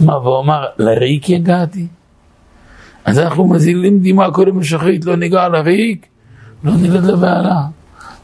מה, 0.00 0.18
והוא 0.18 0.40
אמר, 0.40 0.66
לריק 0.78 1.28
יגעתי? 1.28 1.86
אז 3.04 3.18
אנחנו 3.18 3.48
מזילים 3.48 3.98
דמעה 3.98 4.30
קודם 4.30 4.60
לשחרית, 4.60 5.04
לא 5.04 5.16
ניגע 5.16 5.48
לריק, 5.48 6.06
לא 6.64 6.72
נלד 6.72 7.04
לבעלה. 7.04 7.60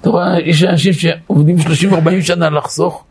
אתה 0.00 0.10
רואה, 0.10 0.40
יש 0.40 0.64
אנשים 0.64 0.92
שעובדים 0.92 1.56
30-40 1.58 1.62
שנה 2.20 2.50
לחסוך, 2.50 3.04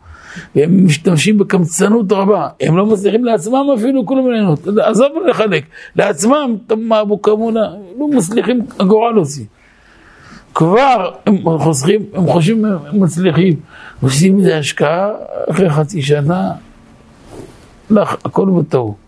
והם 0.56 0.86
משתמשים 0.86 1.38
בקמצנות 1.38 2.12
רבה, 2.12 2.48
הם 2.60 2.76
לא 2.76 2.86
מצליחים 2.86 3.24
לעצמם 3.24 3.66
אפילו 3.78 4.06
כולם 4.06 4.30
ליהנות, 4.30 4.66
עזוב 4.82 5.08
לחלק, 5.30 5.64
לעצמם, 5.96 6.56
מה 6.76 7.00
אבו 7.00 7.22
כמונה, 7.22 7.68
לא 7.98 8.08
מצליחים 8.08 8.60
אגורה 8.78 9.12
להוציא. 9.12 9.44
כבר 10.54 11.10
הם 11.26 11.58
חוסכים, 11.58 12.00
הם 12.14 12.26
חושבים, 12.26 12.64
הם 12.64 13.00
מצליחים, 13.00 13.54
עושים 14.00 14.36
מזה 14.36 14.58
השקעה, 14.58 15.08
אחרי 15.50 15.70
חצי 15.70 16.02
שנה, 16.02 16.50
לך, 17.90 18.16
הכל 18.24 18.46
בטעות. 18.58 19.07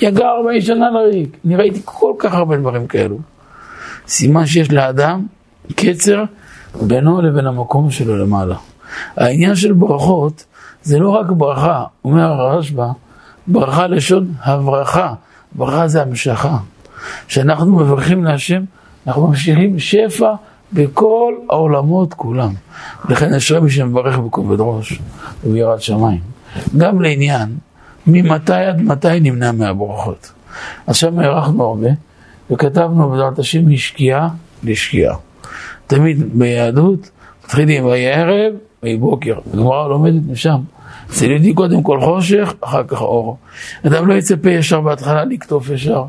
יגע 0.00 0.26
40 0.28 0.60
שנה 0.60 0.90
לריק, 0.90 1.36
אני 1.46 1.56
ראיתי 1.56 1.80
כל 1.84 2.12
כך 2.18 2.34
הרבה 2.34 2.56
דברים 2.56 2.86
כאלו. 2.86 3.18
סימן 4.08 4.46
שיש 4.46 4.72
לאדם 4.72 5.26
קצר 5.76 6.24
בינו 6.82 7.22
לבין 7.22 7.46
המקום 7.46 7.90
שלו 7.90 8.16
למעלה. 8.16 8.56
העניין 9.16 9.56
של 9.56 9.72
ברכות 9.72 10.44
זה 10.82 10.98
לא 10.98 11.10
רק 11.10 11.26
ברכה, 11.30 11.84
אומר 12.04 12.22
הרשב"א, 12.22 12.86
ברכה 13.46 13.86
לשון 13.86 14.32
הברכה, 14.42 15.14
ברכה 15.52 15.88
זה 15.88 16.02
המשכה. 16.02 16.56
כשאנחנו 17.26 17.76
מברכים 17.76 18.24
להשם, 18.24 18.62
אנחנו 19.06 19.26
ממשיכים 19.26 19.78
שפע 19.78 20.34
בכל 20.72 21.34
העולמות 21.50 22.14
כולם. 22.14 22.52
לכן 23.08 23.34
אשרי 23.34 23.60
מי 23.60 23.70
שמברך 23.70 24.18
בכובד 24.18 24.56
ראש 24.60 25.00
וביראת 25.44 25.82
שמיים. 25.82 26.20
גם 26.76 27.00
לעניין, 27.00 27.56
ממתי 28.06 28.52
עד 28.52 28.80
מתי 28.80 29.20
נמנע 29.20 29.52
מהברכות. 29.52 30.32
עכשיו 30.86 31.20
הארכנו 31.20 31.64
הרבה, 31.64 31.88
וכתבנו 32.50 33.10
בעזרת 33.10 33.38
השם 33.38 33.68
משקיעה 33.68 34.28
לשקיעה. 34.64 35.16
תמיד 35.86 36.38
ביהדות 36.38 37.10
מתחילים 37.44 37.84
ויהי 37.84 38.12
ערב 38.12 38.54
ויהי 38.82 38.96
בוקר. 38.96 39.38
הגמרא 39.52 39.88
לומדת 39.88 40.22
משם. 40.30 40.60
אצל 41.10 41.30
יהודי 41.30 41.54
קודם 41.54 41.82
כל 41.82 42.00
חושך, 42.00 42.54
אחר 42.60 42.84
כך 42.84 43.02
אור. 43.02 43.36
אדם 43.86 44.08
לא 44.08 44.14
יצפה 44.14 44.50
ישר 44.50 44.80
בהתחלה 44.80 45.24
לקטוף 45.24 45.70
ישר 45.70 46.04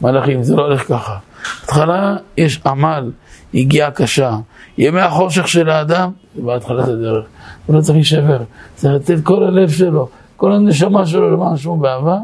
מלאכים, 0.00 0.42
זה 0.42 0.56
לא 0.56 0.62
הולך 0.62 0.88
ככה. 0.88 1.16
בהתחלה 1.60 2.16
יש 2.36 2.60
עמל, 2.66 3.10
הגיעה 3.54 3.90
קשה. 3.90 4.36
ימי 4.78 5.00
החושך 5.00 5.48
של 5.48 5.70
האדם, 5.70 6.10
זה 6.36 6.42
בהתחלת 6.42 6.88
הדרך. 6.88 7.24
הוא 7.66 7.76
לא 7.76 7.80
צריך 7.80 7.96
להישבר, 7.96 8.42
צריך 8.74 8.94
לתת 8.94 9.24
כל 9.24 9.42
הלב 9.44 9.70
שלו, 9.70 10.08
כל 10.42 10.52
הנשמה 10.52 11.06
שלו 11.06 11.30
למען 11.30 11.56
שמו 11.56 11.76
באהבה, 11.76 12.18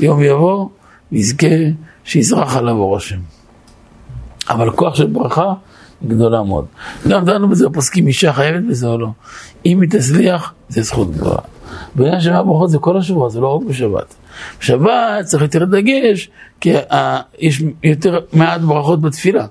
יום 0.00 0.22
יבוא, 0.22 0.68
יזכה 1.12 1.46
שיזרח 2.04 2.56
עליו 2.56 2.76
אור 2.76 2.96
השם. 2.96 3.18
אבל 4.48 4.70
כוח 4.70 4.94
של 4.94 5.06
ברכה 5.06 5.54
גדולה 6.06 6.42
מאוד. 6.42 6.64
גם 7.08 7.24
דנו 7.24 7.48
בזה 7.48 7.66
הפוסקים, 7.66 8.06
אישה 8.06 8.32
חייבת 8.32 8.64
בזה 8.68 8.86
או 8.86 8.98
לא. 8.98 9.08
אם 9.66 9.80
היא 9.80 9.90
תצליח, 9.90 10.54
זה 10.68 10.82
זכות 10.82 11.10
גדולה. 11.10 11.38
בעניין 11.94 12.20
של 12.20 12.42
ברכות 12.42 12.70
זה 12.70 12.78
כל 12.78 12.96
השבוע, 12.96 13.28
זה 13.28 13.40
לא 13.40 13.56
רק 13.56 13.62
בשבת. 13.68 14.14
בשבת 14.60 15.24
צריך 15.24 15.42
יותר 15.42 15.64
דגש, 15.64 16.30
כי 16.60 16.72
יש 17.38 17.62
יותר 17.82 18.20
מעט 18.32 18.60
ברכות 18.60 19.00
בתפילה. 19.00 19.46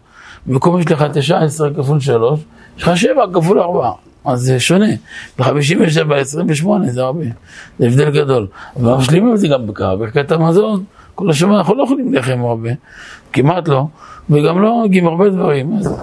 במקום 0.45 0.79
יש 0.79 0.91
לך 0.91 1.05
19 1.13 1.69
כפול 1.73 1.99
3, 1.99 2.39
יש 2.77 2.83
לך 2.83 2.97
7 2.97 3.23
כפול 3.33 3.59
4. 3.59 3.91
אז 4.25 4.41
זה 4.41 4.59
שונה. 4.59 4.89
ב-57, 5.39 6.13
28 6.15 6.91
זה 6.91 7.01
הרבה. 7.01 7.25
זה 7.79 7.85
הבדל 7.87 8.09
גדול. 8.09 8.47
אבל 8.75 8.93
משלימים 8.93 9.33
את 9.33 9.39
זה 9.39 9.47
גם 9.47 9.67
בברכת 9.67 10.31
המזון. 10.31 10.83
כל 11.15 11.29
השבוע 11.29 11.57
אנחנו 11.57 11.75
לא 11.75 11.83
אוכלים 11.83 12.13
לחם 12.13 12.39
הרבה, 12.45 12.69
כמעט 13.33 13.67
לא, 13.67 13.85
וגם 14.29 14.61
לא 14.61 14.81
הוגים 14.81 15.07
הרבה 15.07 15.29
דברים. 15.29 15.77
אז 15.77 15.95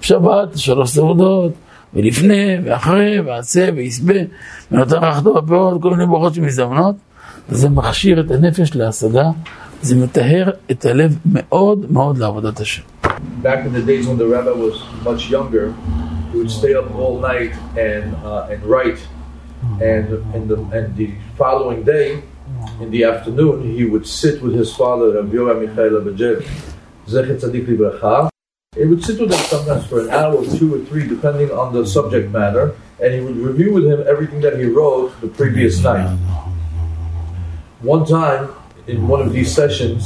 שבת, 0.00 0.58
שלוש 0.58 0.90
סעודות, 0.90 1.52
ולפני, 1.94 2.56
ואחרי, 2.64 3.20
ועשה, 3.20 3.68
ויסבה, 3.74 4.14
ונותן 4.72 4.96
רחתו 4.96 5.34
בפירות, 5.34 5.82
כל 5.82 5.90
מיני 5.90 6.06
ברכות 6.06 6.34
שמזדמנות, 6.34 6.96
וזה 7.48 7.68
מכשיר 7.68 8.20
את 8.20 8.30
הנפש 8.30 8.76
להשגה, 8.76 9.30
זה 9.82 9.96
מטהר 9.96 10.50
את 10.70 10.84
הלב 10.84 11.18
מאוד 11.26 11.92
מאוד 11.92 12.18
לעבודת 12.18 12.60
השם. 12.60 12.82
Back 13.42 13.46
in 13.46 13.72
the 13.76 13.86
days 13.86 14.06
when 14.06 14.18
the 14.18 14.28
rabbi 14.34 14.52
was 14.52 14.76
much 15.04 15.30
younger, 15.30 15.66
he 16.34 16.40
would 16.40 16.50
stay 16.50 16.74
up 16.74 16.90
all 16.96 17.20
night 17.20 17.54
and 17.78 18.14
uh, 18.16 18.48
and 18.50 18.60
write, 18.64 18.98
and 19.80 20.10
and 20.34 20.48
the 20.50 20.58
and 20.74 20.96
the 20.96 21.14
following 21.38 21.84
day, 21.84 22.22
in 22.80 22.90
the 22.90 23.04
afternoon, 23.04 23.62
he 23.70 23.84
would 23.84 24.06
sit 24.06 24.42
with 24.42 24.54
his 24.54 24.74
father, 24.74 25.12
Rabbi 25.14 25.32
Yoram 25.32 25.62
Michael 25.62 26.00
Abergel, 26.00 26.42
Zecher 27.06 27.38
Tzadik 27.38 27.66
Livracha, 27.66 28.28
He 28.76 28.84
would 28.84 29.04
sit 29.04 29.20
with 29.20 29.30
him 29.30 29.38
sometimes 29.46 29.86
for 29.86 30.00
an 30.00 30.10
hour, 30.10 30.44
two 30.44 30.74
or 30.74 30.84
three, 30.86 31.06
depending 31.06 31.52
on 31.52 31.72
the 31.72 31.86
subject 31.86 32.32
matter, 32.32 32.74
and 33.00 33.14
he 33.14 33.20
would 33.20 33.36
review 33.36 33.72
with 33.72 33.86
him 33.86 34.02
everything 34.08 34.40
that 34.40 34.58
he 34.58 34.64
wrote 34.64 35.14
the 35.20 35.28
previous 35.28 35.80
night. 35.84 36.18
One 37.80 38.04
time, 38.04 38.50
in 38.88 39.06
one 39.06 39.20
of 39.22 39.32
these 39.32 39.54
sessions, 39.54 40.02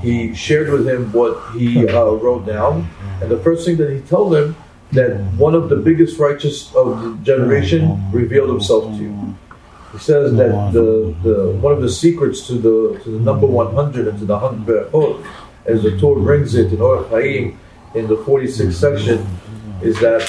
he 0.00 0.32
shared 0.34 0.70
with 0.70 0.88
him 0.88 1.12
what 1.12 1.36
he 1.52 1.86
uh, 1.86 2.12
wrote 2.24 2.46
down, 2.46 2.88
and 3.20 3.30
the 3.30 3.38
first 3.40 3.66
thing 3.66 3.76
that 3.76 3.90
he 3.90 4.00
told 4.00 4.34
him 4.34 4.56
that 4.92 5.18
one 5.36 5.54
of 5.54 5.68
the 5.68 5.76
biggest 5.76 6.18
righteous 6.18 6.74
of 6.74 7.02
the 7.02 7.16
generation 7.22 8.00
revealed 8.10 8.48
himself 8.48 8.84
to 8.96 9.02
you. 9.02 9.36
he 9.92 9.98
says 9.98 10.34
that 10.36 10.72
the, 10.72 11.14
the 11.22 11.50
one 11.60 11.72
of 11.72 11.82
the 11.82 11.90
secrets 11.90 12.46
to 12.46 12.54
the 12.54 13.00
to 13.02 13.10
the 13.10 13.20
number 13.20 13.46
100 13.46 14.08
and 14.08 14.18
to 14.18 14.24
the 14.24 14.36
100 14.36 14.66
berachot, 14.66 15.26
as 15.66 15.82
the 15.82 15.98
Tur 15.98 16.14
brings 16.14 16.54
it 16.54 16.72
in 16.72 16.78
Orach 16.78 17.10
Chaim 17.10 17.58
in 17.94 18.06
the 18.06 18.16
46th 18.16 18.72
section, 18.72 19.26
is 19.82 19.98
that 20.00 20.22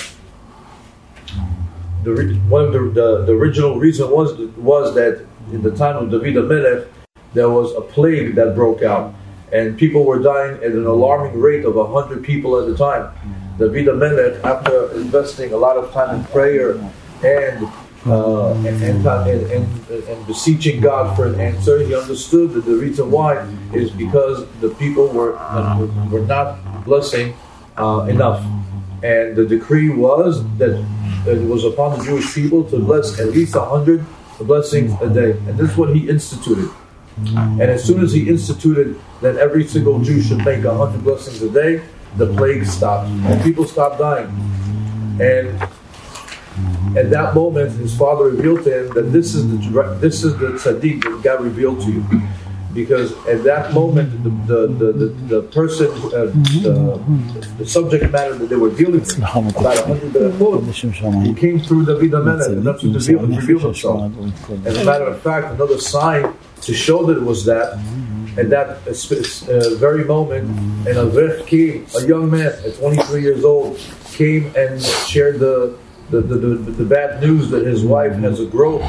the 2.04 2.36
one 2.50 2.66
of 2.66 2.74
the, 2.74 2.80
the, 2.80 3.26
the 3.26 3.34
original 3.34 3.80
reason 3.80 4.10
was 4.10 4.38
was 4.58 4.94
that 4.96 5.26
in 5.52 5.62
the 5.62 5.72
time 5.72 5.98
of 5.98 6.12
David 6.12 6.36
Melech 6.46 6.88
there 7.34 7.50
was 7.50 7.74
a 7.76 7.82
plague 7.82 8.36
that 8.36 8.56
broke 8.56 8.82
out 8.82 9.14
and 9.52 9.78
people 9.78 10.06
were 10.06 10.20
dying 10.20 10.56
at 10.64 10.72
an 10.72 10.86
alarming 10.86 11.40
rate 11.40 11.66
of 11.66 11.76
100 11.76 12.24
people 12.24 12.60
at 12.60 12.70
a 12.70 12.78
time. 12.78 13.12
David 13.58 13.94
Melech, 13.98 14.44
after 14.44 14.92
investing 14.94 15.52
a 15.54 15.58
lot 15.58 15.76
of 15.78 15.92
time 15.92 16.20
in 16.20 16.26
prayer 16.26 16.80
and 17.24 17.68
uh, 18.06 18.54
and, 18.54 18.82
and, 18.82 19.06
and, 19.06 19.82
and, 19.92 20.26
beseeching 20.26 20.80
God 20.80 21.18
for 21.18 21.28
an 21.28 21.38
answer, 21.38 21.80
he 21.80 21.94
understood 21.94 22.54
that 22.54 22.64
the 22.64 22.76
reason 22.76 23.12
why 23.12 23.46
is 23.74 23.92
because 23.92 24.48
the 24.62 24.70
people 24.76 25.10
were 25.10 25.34
were 26.10 26.22
not 26.22 26.86
blessing 26.86 27.36
uh, 27.78 28.08
enough, 28.10 28.42
and 29.04 29.36
the 29.36 29.46
decree 29.46 29.90
was 29.90 30.48
that 30.60 30.80
it 31.28 31.46
was 31.50 31.66
upon 31.66 32.00
the 32.00 32.06
Jewish 32.06 32.34
people 32.34 32.64
to 32.70 32.80
bless 32.80 33.20
at 33.20 33.28
least 33.28 33.56
a 33.56 33.66
hundred 33.66 34.06
blessings 34.40 34.94
a 35.02 35.10
day, 35.10 35.32
and 35.32 35.58
this 35.58 35.72
is 35.72 35.76
what 35.76 35.94
he 35.94 36.08
instituted. 36.08 36.72
And 37.28 37.62
as 37.62 37.84
soon 37.84 38.02
as 38.02 38.14
he 38.14 38.30
instituted 38.30 39.00
that 39.22 39.38
every 39.38 39.66
single 39.66 40.00
Jew 40.00 40.22
should 40.22 40.44
make 40.46 40.64
a 40.64 40.76
hundred 40.76 41.04
blessings 41.04 41.42
a 41.42 41.50
day, 41.50 41.84
the 42.16 42.34
plague 42.34 42.66
stopped, 42.66 43.10
and 43.10 43.44
people 43.44 43.66
stopped 43.66 44.00
dying. 44.00 44.28
And 45.22 45.62
at 46.98 47.10
that 47.12 47.36
moment, 47.36 47.72
his 47.74 47.96
father 47.98 48.26
revealed 48.26 48.64
to 48.64 48.80
him 48.80 48.94
that 48.94 49.12
this 49.12 49.36
is 49.36 49.48
the 49.48 49.98
this 50.00 50.24
is 50.24 50.38
the 50.38 50.48
tzaddik 50.48 51.04
that 51.04 51.22
God 51.24 51.44
revealed 51.44 51.82
to 51.82 51.92
you, 51.92 52.06
because 52.74 53.12
at 53.28 53.44
that 53.44 53.74
moment, 53.74 54.24
the 54.24 54.30
the 54.30 54.68
the, 54.68 54.92
the, 54.92 55.06
the 55.06 55.42
person, 55.44 55.88
uh, 55.88 56.32
the, 56.64 57.48
the 57.58 57.66
subject 57.66 58.12
matter 58.12 58.36
that 58.36 58.50
they 58.50 58.56
were 58.56 58.70
dealing 58.70 59.02
with, 59.02 59.18
about 59.18 59.78
a 59.78 59.86
hundred 59.86 60.12
berachot, 60.12 61.26
he 61.26 61.34
came 61.34 61.60
through 61.60 61.86
David 61.86 62.12
Hamelech, 62.12 62.48
and 62.48 62.66
that's 62.66 62.84
what 62.84 62.96
revealed, 62.96 63.30
revealed 63.30 63.62
himself. 63.64 64.12
As 64.66 64.78
a 64.78 64.86
matter 64.86 65.06
of 65.06 65.22
fact, 65.22 65.54
another 65.54 65.80
sign 65.80 66.34
to 66.62 66.74
show 66.74 67.06
that 67.06 67.18
it 67.18 67.24
was 67.24 67.46
that. 67.46 67.80
At 68.38 68.52
that 68.52 68.68
uh, 68.88 69.52
uh, 69.52 69.76
very 69.78 70.06
moment, 70.06 70.48
and 70.88 70.96
Avrech 70.96 71.48
came, 71.48 71.88
a 71.98 72.08
young 72.08 72.30
man 72.30 72.54
at 72.64 72.76
23 72.76 73.22
years 73.22 73.44
old, 73.44 73.78
came 74.14 74.54
and 74.56 74.82
shared 74.82 75.40
the 75.40 75.78
the, 76.10 76.22
the, 76.22 76.36
the, 76.36 76.72
the, 76.72 76.86
bad 76.86 77.22
news 77.22 77.50
that 77.52 77.66
his 77.66 77.84
wife 77.84 78.14
has 78.14 78.40
a 78.40 78.46
growth 78.46 78.82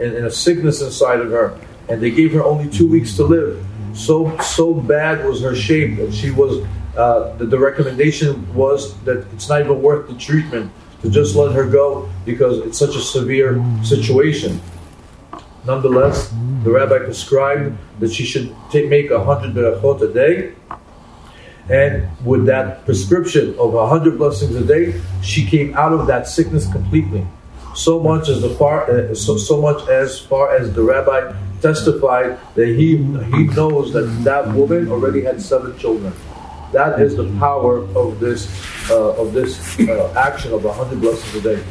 and, 0.00 0.14
and, 0.14 0.26
a 0.26 0.30
sickness 0.30 0.80
inside 0.80 1.20
of 1.20 1.30
her, 1.30 1.58
and 1.88 2.02
they 2.02 2.10
gave 2.10 2.32
her 2.32 2.42
only 2.42 2.68
two 2.70 2.88
weeks 2.88 3.16
to 3.16 3.24
live. 3.24 3.64
So 3.94 4.36
so 4.38 4.74
bad 4.74 5.24
was 5.24 5.40
her 5.42 5.54
shape 5.54 5.96
that 5.98 6.12
she 6.12 6.30
was. 6.30 6.64
Uh, 6.96 7.36
the, 7.36 7.46
the 7.46 7.58
recommendation 7.58 8.52
was 8.54 8.98
that 9.02 9.18
it's 9.32 9.48
not 9.48 9.60
even 9.60 9.80
worth 9.80 10.08
the 10.08 10.16
treatment 10.16 10.72
to 11.02 11.08
just 11.08 11.36
let 11.36 11.52
her 11.52 11.64
go 11.64 12.10
because 12.24 12.58
it's 12.58 12.78
such 12.78 12.96
a 12.96 13.00
severe 13.00 13.62
situation. 13.84 14.60
Nonetheless, 15.64 16.34
the 16.64 16.70
rabbi 16.70 16.98
prescribed 16.98 17.76
that 18.00 18.12
she 18.12 18.24
should 18.24 18.54
make 18.74 19.10
a 19.10 19.22
hundred 19.22 19.54
berachot 19.54 20.00
a 20.02 20.12
day 20.12 20.54
and 21.68 22.08
with 22.24 22.46
that 22.46 22.84
prescription 22.86 23.54
of 23.58 23.74
a 23.74 23.86
hundred 23.86 24.16
blessings 24.16 24.54
a 24.54 24.64
day, 24.64 25.00
she 25.22 25.44
came 25.44 25.74
out 25.76 25.92
of 25.92 26.06
that 26.06 26.26
sickness 26.26 26.70
completely. 26.70 27.26
So 27.74 28.00
much 28.00 28.28
as 28.28 28.40
the 28.40 28.50
far, 28.50 28.90
uh, 28.90 29.14
so, 29.14 29.36
so 29.36 29.60
much 29.60 29.86
as 29.88 30.18
far 30.18 30.56
as 30.56 30.72
the 30.72 30.82
rabbi 30.82 31.34
testified 31.60 32.38
that 32.54 32.66
he 32.66 32.96
he 32.96 33.44
knows 33.54 33.92
that 33.92 34.06
that 34.24 34.52
woman 34.54 34.90
already 34.90 35.22
had 35.22 35.40
seven 35.40 35.76
children. 35.78 36.12
That 36.72 37.00
is 37.00 37.16
the 37.16 37.26
power 37.38 37.78
of 37.96 38.20
this 38.20 38.48
uh, 38.90 39.14
of 39.16 39.32
this 39.32 39.78
uh, 39.80 40.12
action 40.16 40.52
of 40.52 40.62
hundred 40.64 41.00
blessings 41.00 41.34
a 41.34 41.56
day. 41.56 41.64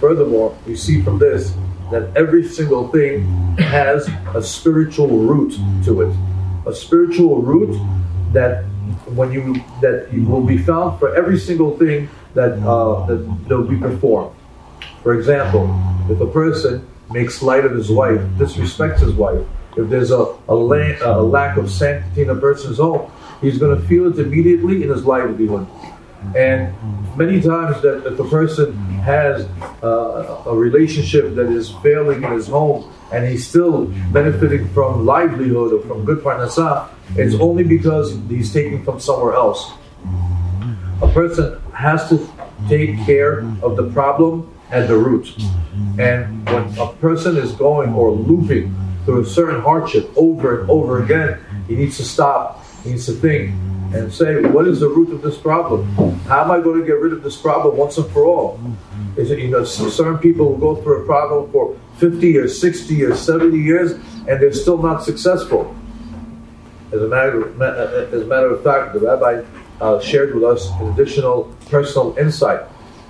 Furthermore, 0.00 0.56
we 0.66 0.76
see 0.76 1.02
from 1.02 1.18
this 1.18 1.54
that 1.90 2.10
every 2.16 2.46
single 2.46 2.88
thing 2.88 3.26
has 3.58 4.08
a 4.34 4.42
spiritual 4.42 5.08
root 5.08 5.58
to 5.84 6.02
it. 6.02 6.16
A 6.66 6.74
spiritual 6.74 7.42
root 7.42 7.78
that 8.32 8.64
when 9.14 9.32
you 9.32 9.54
that 9.80 10.08
will 10.12 10.42
be 10.42 10.58
found 10.58 10.98
for 10.98 11.14
every 11.16 11.38
single 11.38 11.76
thing 11.78 12.08
that 12.34 12.52
uh, 12.66 13.06
that 13.06 13.56
will 13.56 13.68
be 13.68 13.78
performed. 13.78 14.34
For 15.02 15.14
example, 15.14 15.70
if 16.10 16.20
a 16.20 16.26
person 16.26 16.86
makes 17.10 17.42
light 17.42 17.64
of 17.64 17.72
his 17.72 17.90
wife, 17.90 18.20
disrespects 18.38 19.00
his 19.00 19.12
wife, 19.12 19.44
if 19.76 19.90
there's 19.90 20.10
a, 20.10 20.34
a, 20.48 20.54
la- 20.54 20.96
a 21.02 21.20
lack 21.20 21.56
of 21.58 21.70
sanctity 21.70 22.22
in 22.22 22.30
a 22.30 22.34
person's 22.34 22.78
home, 22.78 23.10
he's 23.40 23.58
going 23.58 23.78
to 23.78 23.86
feel 23.86 24.06
it 24.06 24.18
immediately 24.18 24.82
in 24.82 24.88
his 24.88 25.04
livelihood. 25.04 25.66
And 26.34 26.74
many 27.16 27.40
times 27.40 27.80
that 27.82 28.06
if 28.06 28.18
a 28.18 28.28
person 28.28 28.72
has 29.00 29.46
uh, 29.82 30.42
a 30.46 30.54
relationship 30.54 31.34
that 31.34 31.52
is 31.52 31.70
failing 31.82 32.24
in 32.24 32.32
his 32.32 32.48
home 32.48 32.92
and 33.12 33.26
he's 33.28 33.46
still 33.46 33.86
benefiting 34.12 34.68
from 34.70 35.04
livelihood 35.04 35.74
or 35.74 35.82
from 35.86 36.04
good 36.04 36.24
parnasah, 36.24 36.88
it's 37.16 37.34
only 37.36 37.62
because 37.62 38.18
he's 38.28 38.52
taking 38.52 38.82
from 38.82 38.98
somewhere 38.98 39.34
else. 39.34 39.72
A 41.02 41.08
person 41.12 41.60
has 41.72 42.08
to 42.08 42.28
take 42.68 42.96
care 43.04 43.40
of 43.62 43.76
the 43.76 43.90
problem 43.92 44.50
at 44.70 44.88
the 44.88 44.96
root. 44.96 45.34
And 45.98 46.44
when 46.48 46.78
a 46.78 46.92
person 46.94 47.36
is 47.36 47.52
going 47.52 47.94
or 47.94 48.10
looping 48.10 48.74
through 49.04 49.22
a 49.22 49.26
certain 49.26 49.60
hardship 49.60 50.10
over 50.16 50.60
and 50.60 50.70
over 50.70 51.02
again, 51.02 51.38
he 51.68 51.76
needs 51.76 51.96
to 51.98 52.04
stop. 52.04 52.64
He 52.82 52.90
needs 52.90 53.06
to 53.06 53.12
think 53.12 53.54
and 53.94 54.12
say, 54.12 54.42
what 54.42 54.66
is 54.66 54.80
the 54.80 54.88
root 54.88 55.12
of 55.12 55.22
this 55.22 55.38
problem? 55.38 55.86
How 56.26 56.42
am 56.44 56.50
I 56.50 56.60
going 56.60 56.80
to 56.80 56.86
get 56.86 57.00
rid 57.00 57.12
of 57.12 57.22
this 57.22 57.36
problem 57.36 57.76
once 57.76 57.98
and 57.98 58.10
for 58.10 58.24
all? 58.24 58.60
Is 59.16 59.30
it, 59.30 59.38
you 59.38 59.48
know, 59.48 59.64
certain 59.64 60.18
people 60.18 60.50
will 60.50 60.74
go 60.74 60.82
through 60.82 61.02
a 61.02 61.06
problem 61.06 61.50
for 61.52 61.78
50 61.98 62.36
or 62.36 62.48
60 62.48 63.04
or 63.04 63.14
70 63.14 63.58
years, 63.58 63.92
and 63.92 64.40
they're 64.40 64.52
still 64.52 64.78
not 64.78 65.02
successful. 65.04 65.74
As 66.92 67.00
a 67.00 67.08
matter 67.08 67.46
of, 67.46 67.62
as 67.62 68.22
a 68.22 68.26
matter 68.26 68.52
of 68.52 68.62
fact, 68.62 68.92
the 68.92 69.00
rabbi 69.00 69.42
uh, 69.80 70.00
shared 70.00 70.34
with 70.34 70.44
us 70.44 70.70
an 70.80 70.92
additional 70.92 71.54
personal 71.70 72.16
insight. 72.18 72.60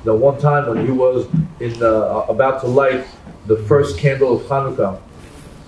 The 0.07 0.15
one 0.15 0.39
time 0.39 0.69
when 0.69 0.87
he 0.87 0.93
was 0.93 1.27
in 1.59 1.83
uh, 1.83 2.27
about 2.29 2.61
to 2.61 2.69
light 2.69 3.05
the 3.47 3.57
first 3.57 3.99
candle 3.99 4.37
of 4.37 4.43
Hanukkah, 4.43 5.01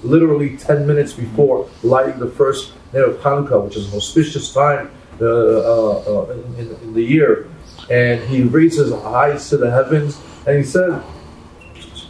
literally 0.05 0.57
10 0.57 0.87
minutes 0.87 1.12
before 1.12 1.68
lighting 1.83 2.20
the 2.20 2.31
first 2.31 2.72
night 2.92 3.03
of 3.03 3.16
Hanukkah, 3.16 3.64
which 3.64 3.77
is 3.77 3.90
an 3.90 3.96
auspicious 3.96 4.55
time 4.55 4.92
uh, 5.20 5.24
uh, 5.24 6.03
uh 6.07 6.33
in, 6.57 6.70
in, 6.70 6.94
the 6.94 7.03
year, 7.03 7.48
and 7.90 8.22
he 8.29 8.44
raised 8.44 8.79
his 8.79 8.92
eyes 8.92 9.48
to 9.48 9.57
the 9.57 9.72
heavens 9.72 10.20
and 10.46 10.57
he 10.57 10.62
said, 10.62 11.03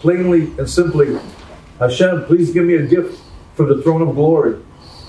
plainly 0.03 0.53
and 0.59 0.69
simply, 0.69 1.19
Hashem, 1.79 2.27
please 2.27 2.53
give 2.53 2.67
me 2.67 2.75
a 2.75 2.87
gift 2.87 3.23
from 3.55 3.71
the 3.71 3.81
throne 3.83 4.03
of 4.03 4.15
glory. 4.15 4.63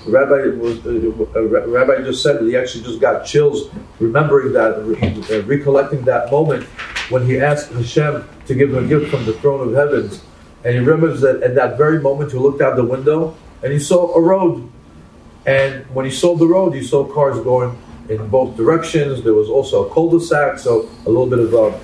The 0.05 0.11
rabbi 0.11 0.55
was 0.55 0.85
uh, 0.85 1.41
rabbi 1.67 2.01
just 2.01 2.23
said 2.23 2.39
that 2.39 2.45
he 2.45 2.55
actually 2.55 2.85
just 2.85 3.01
got 3.01 3.25
chills 3.25 3.69
remembering 3.99 4.53
that, 4.53 4.75
uh, 4.77 5.43
recollecting 5.43 6.03
that 6.03 6.31
moment 6.31 6.65
when 7.09 7.25
he 7.25 7.39
asked 7.39 7.71
Hashem 7.71 8.27
to 8.47 8.53
give 8.53 8.73
him 8.73 8.85
a 8.85 8.87
gift 8.87 9.11
from 9.11 9.25
the 9.25 9.33
throne 9.33 9.67
of 9.67 9.73
heavens. 9.73 10.21
And 10.63 10.73
he 10.73 10.79
remembers 10.79 11.21
that 11.21 11.41
at 11.41 11.55
that 11.55 11.77
very 11.77 11.99
moment 11.99 12.31
he 12.31 12.37
looked 12.37 12.61
out 12.61 12.75
the 12.75 12.83
window 12.83 13.35
and 13.63 13.71
he 13.73 13.79
saw 13.79 14.13
a 14.15 14.21
road. 14.21 14.69
And 15.45 15.85
when 15.95 16.05
he 16.05 16.11
saw 16.11 16.35
the 16.35 16.47
road, 16.47 16.73
he 16.73 16.83
saw 16.83 17.05
cars 17.05 17.39
going 17.43 17.77
in 18.09 18.27
both 18.27 18.57
directions. 18.57 19.23
There 19.23 19.33
was 19.33 19.49
also 19.49 19.89
a 19.89 19.93
cul-de-sac, 19.93 20.59
so 20.59 20.89
a 21.05 21.09
little 21.09 21.27
bit 21.27 21.39
of, 21.39 21.53
a, 21.53 21.79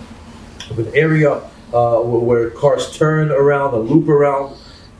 of 0.71 0.79
an 0.79 0.91
area 0.93 1.41
uh, 1.73 1.99
where 2.01 2.49
cars 2.51 2.95
turn 2.97 3.31
around 3.31 3.73
and 3.75 3.89
loop 3.89 4.09
around. 4.09 4.57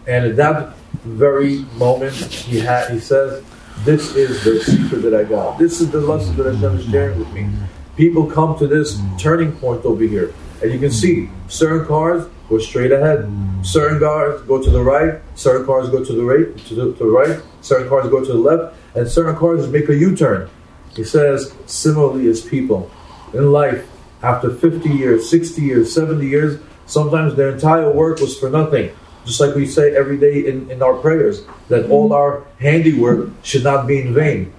And 0.08 0.26
at 0.26 0.36
that 0.38 0.76
very 1.04 1.66
moment, 1.76 2.16
he 2.16 2.60
had 2.60 2.92
he 2.92 3.00
says, 3.00 3.44
"This 3.84 4.16
is 4.16 4.44
the 4.44 4.60
secret 4.64 5.02
that 5.02 5.14
I 5.14 5.24
got. 5.24 5.58
This 5.58 5.82
is 5.82 5.90
the 5.92 6.00
lesson 6.00 6.36
that 6.38 6.54
Hashem 6.54 6.80
is 6.80 6.86
sharing 6.86 7.20
with 7.20 7.32
me." 7.34 7.50
People 7.98 8.30
come 8.30 8.58
to 8.60 8.68
this 8.68 9.00
turning 9.18 9.54
point 9.54 9.86
over 9.86 10.04
here, 10.04 10.34
and 10.62 10.72
you 10.72 10.80
can 10.80 10.92
see 10.92 11.30
certain 11.48 11.86
cars 11.88 12.28
go 12.50 12.60
straight 12.60 12.92
ahead, 12.92 13.32
certain 13.64 14.00
cars 14.00 14.42
go 14.44 14.62
to 14.62 14.70
the 14.70 14.84
right, 14.84 15.22
certain 15.36 15.66
cars 15.66 15.90
go 15.90 16.04
to 16.04 16.14
the 16.14 16.24
right, 16.24 16.58
to 16.68 16.76
the, 16.76 16.94
to 16.94 17.04
the 17.04 17.06
right, 17.06 17.42
certain 17.62 17.88
cars 17.88 18.10
go 18.10 18.24
to 18.24 18.34
the 18.34 18.38
left, 18.38 18.76
and 18.96 19.10
certain 19.10 19.36
cars 19.36 19.68
make 19.70 19.90
a 19.90 19.96
U-turn. 19.96 20.50
He 20.96 21.04
says, 21.04 21.54
similarly 21.66 22.28
as 22.28 22.42
people 22.42 22.92
in 23.34 23.52
life, 23.52 23.88
after 24.22 24.50
50 24.50 24.90
years, 24.90 25.30
60 25.30 25.62
years, 25.62 25.94
70 25.94 26.26
years, 26.26 26.60
sometimes 26.86 27.36
their 27.36 27.50
entire 27.50 27.92
work 27.92 28.20
was 28.20 28.38
for 28.38 28.50
nothing. 28.50 28.92
Just 29.26 29.40
like 29.40 29.56
we 29.56 29.66
say 29.66 29.96
every 29.96 30.18
day 30.18 30.48
in, 30.48 30.70
in 30.70 30.82
our 30.82 30.96
prayers, 30.96 31.46
that 31.70 31.90
all 31.90 32.14
our 32.14 32.46
handiwork 32.60 33.30
should 33.44 33.64
not 33.64 33.88
be 33.88 34.02
in 34.02 34.14
vain. 34.14 34.54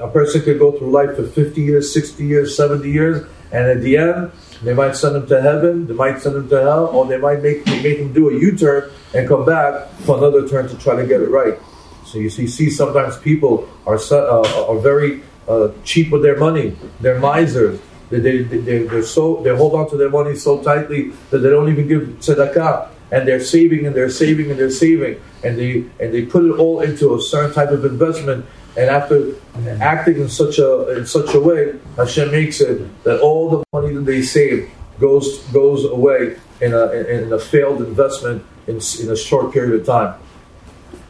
A 0.00 0.08
person 0.08 0.42
could 0.42 0.58
go 0.58 0.72
through 0.72 0.90
life 0.90 1.16
for 1.16 1.26
50 1.26 1.60
years, 1.60 1.92
60 1.92 2.24
years, 2.24 2.56
70 2.56 2.90
years, 2.90 3.26
and 3.52 3.66
at 3.66 3.80
the 3.80 3.96
end, 3.96 4.32
they 4.62 4.74
might 4.74 4.96
send 4.96 5.16
him 5.16 5.26
to 5.26 5.40
heaven, 5.40 5.86
they 5.86 5.94
might 5.94 6.20
send 6.20 6.36
him 6.36 6.48
to 6.48 6.60
hell, 6.60 6.86
or 6.86 7.06
they 7.06 7.18
might 7.18 7.42
make, 7.42 7.64
make 7.66 7.98
him 7.98 8.12
do 8.12 8.28
a 8.30 8.32
U-turn 8.32 8.90
and 9.14 9.28
come 9.28 9.44
back 9.44 9.88
for 10.04 10.18
another 10.18 10.48
turn 10.48 10.68
to 10.68 10.76
try 10.78 10.96
to 10.96 11.06
get 11.06 11.20
it 11.20 11.28
right. 11.28 11.58
So 12.04 12.18
you 12.18 12.30
see, 12.30 12.46
see 12.46 12.70
sometimes 12.70 13.18
people 13.18 13.68
are 13.86 13.98
uh, 14.10 14.64
are 14.68 14.78
very 14.78 15.22
uh, 15.46 15.68
cheap 15.84 16.10
with 16.10 16.22
their 16.22 16.38
money. 16.38 16.76
They're 17.00 17.20
misers. 17.20 17.80
They, 18.10 18.20
they, 18.20 18.42
they, 18.42 18.84
they're 18.84 19.02
so 19.02 19.42
they 19.42 19.54
hold 19.54 19.74
on 19.74 19.90
to 19.90 19.96
their 19.96 20.08
money 20.08 20.34
so 20.34 20.62
tightly 20.62 21.10
that 21.30 21.38
they 21.38 21.50
don't 21.50 21.68
even 21.68 21.86
give 21.86 22.02
tzedakah, 22.20 22.88
and 23.10 23.26
they're 23.26 23.40
saving 23.40 23.86
and 23.86 23.94
they're 23.94 24.10
saving 24.10 24.50
and 24.50 24.58
they're 24.58 24.70
saving, 24.70 25.20
and 25.44 25.58
they 25.58 25.84
and 26.00 26.12
they 26.12 26.24
put 26.26 26.44
it 26.44 26.58
all 26.58 26.80
into 26.80 27.14
a 27.14 27.20
certain 27.20 27.52
type 27.52 27.70
of 27.70 27.84
investment. 27.84 28.46
And 28.76 28.90
after 28.90 29.34
acting 29.80 30.18
in 30.18 30.28
such 30.28 30.58
a 30.58 30.96
in 30.96 31.06
such 31.06 31.34
a 31.34 31.40
way, 31.40 31.74
Hashem 31.96 32.30
makes 32.30 32.60
it 32.60 33.02
that 33.04 33.20
all 33.20 33.50
the 33.50 33.64
money 33.72 33.94
that 33.94 34.02
they 34.02 34.22
save 34.22 34.70
goes 35.00 35.38
goes 35.52 35.84
away 35.84 36.36
in 36.60 36.72
a 36.72 36.90
in 36.92 37.32
a 37.32 37.38
failed 37.38 37.82
investment 37.82 38.44
in, 38.66 38.80
in 39.00 39.10
a 39.10 39.16
short 39.16 39.52
period 39.52 39.80
of 39.80 39.86
time. 39.86 40.14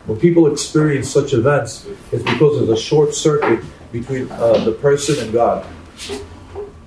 When 0.06 0.18
people 0.18 0.50
experience 0.50 1.10
such 1.10 1.34
events, 1.34 1.86
it's 2.12 2.22
because 2.22 2.56
there's 2.56 2.80
a 2.80 2.82
short 2.82 3.14
circuit 3.14 3.62
between 3.92 4.30
uh, 4.32 4.64
the 4.64 4.72
person 4.72 5.18
and 5.22 5.32
God. 5.32 5.66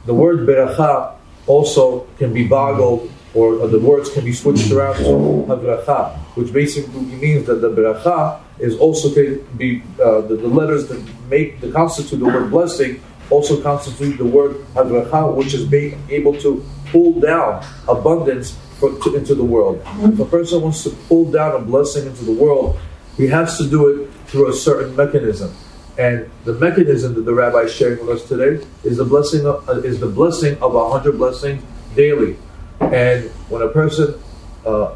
The 0.06 0.13
word 0.13 0.47
beracha 0.47 1.15
also 1.45 2.08
can 2.17 2.34
be 2.34 2.47
boggled, 2.47 3.12
or, 3.34 3.67
the 3.67 3.80
words 3.80 4.10
can 4.10 4.26
be 4.26 4.34
switched 4.34 4.72
around 4.72 4.98
to 4.98 5.46
havracha, 5.48 6.17
which 6.36 6.52
basically 6.52 7.02
means 7.02 7.48
that 7.48 7.62
the 7.62 7.70
bracha 7.70 8.41
is 8.60 8.78
also 8.78 9.13
can 9.13 9.41
be 9.58 9.82
uh, 10.04 10.22
the, 10.22 10.36
the, 10.36 10.48
letters 10.48 10.88
that 10.88 11.02
make 11.30 11.62
the 11.62 11.72
constitute 11.72 12.20
the 12.20 12.26
word 12.26 12.52
blessing 12.52 13.02
also 13.30 13.62
constitute 13.62 14.17
the 14.17 14.26
word 14.26 14.58
havracha, 14.74 15.34
which 15.34 15.54
is 15.54 15.65
being 15.65 15.98
able 16.10 16.34
to 16.41 16.63
pull 16.88 17.20
down 17.20 17.65
abundance 17.88 18.58
for, 18.78 19.00
to, 19.00 19.15
into 19.15 19.34
the 19.34 19.44
world. 19.44 19.82
If 20.00 20.20
a 20.20 20.26
person 20.26 20.62
wants 20.62 20.84
to 20.84 20.89
pull 20.89 21.32
down 21.32 21.56
a 21.56 21.60
blessing 21.60 22.06
into 22.08 22.26
the 22.26 22.34
world, 22.34 22.78
he 23.15 23.28
has 23.28 23.58
to 23.58 23.70
do 23.70 23.88
it 23.88 24.12
through 24.26 24.50
a 24.50 24.54
certain 24.54 24.96
mechanism. 24.96 25.56
And 25.98 26.30
the 26.46 26.54
mechanism 26.54 27.13
that 27.13 27.22
the 27.22 27.34
rabbi 27.34 27.60
is 27.60 27.74
sharing 27.74 28.06
with 28.06 28.22
us 28.22 28.28
today 28.28 28.65
is 28.84 28.98
the 28.98 29.06
blessing 29.06 29.46
of, 29.46 29.67
uh, 29.70 29.82
is 29.82 30.00
the 30.00 30.08
blessing 30.08 30.58
of 30.62 30.76
a 30.76 30.89
hundred 30.89 31.17
blessings 31.17 31.63
daily. 31.96 32.38
And 32.82 33.30
when 33.50 33.62
a 33.62 33.70
person 33.70 34.22
uh, 34.65 34.96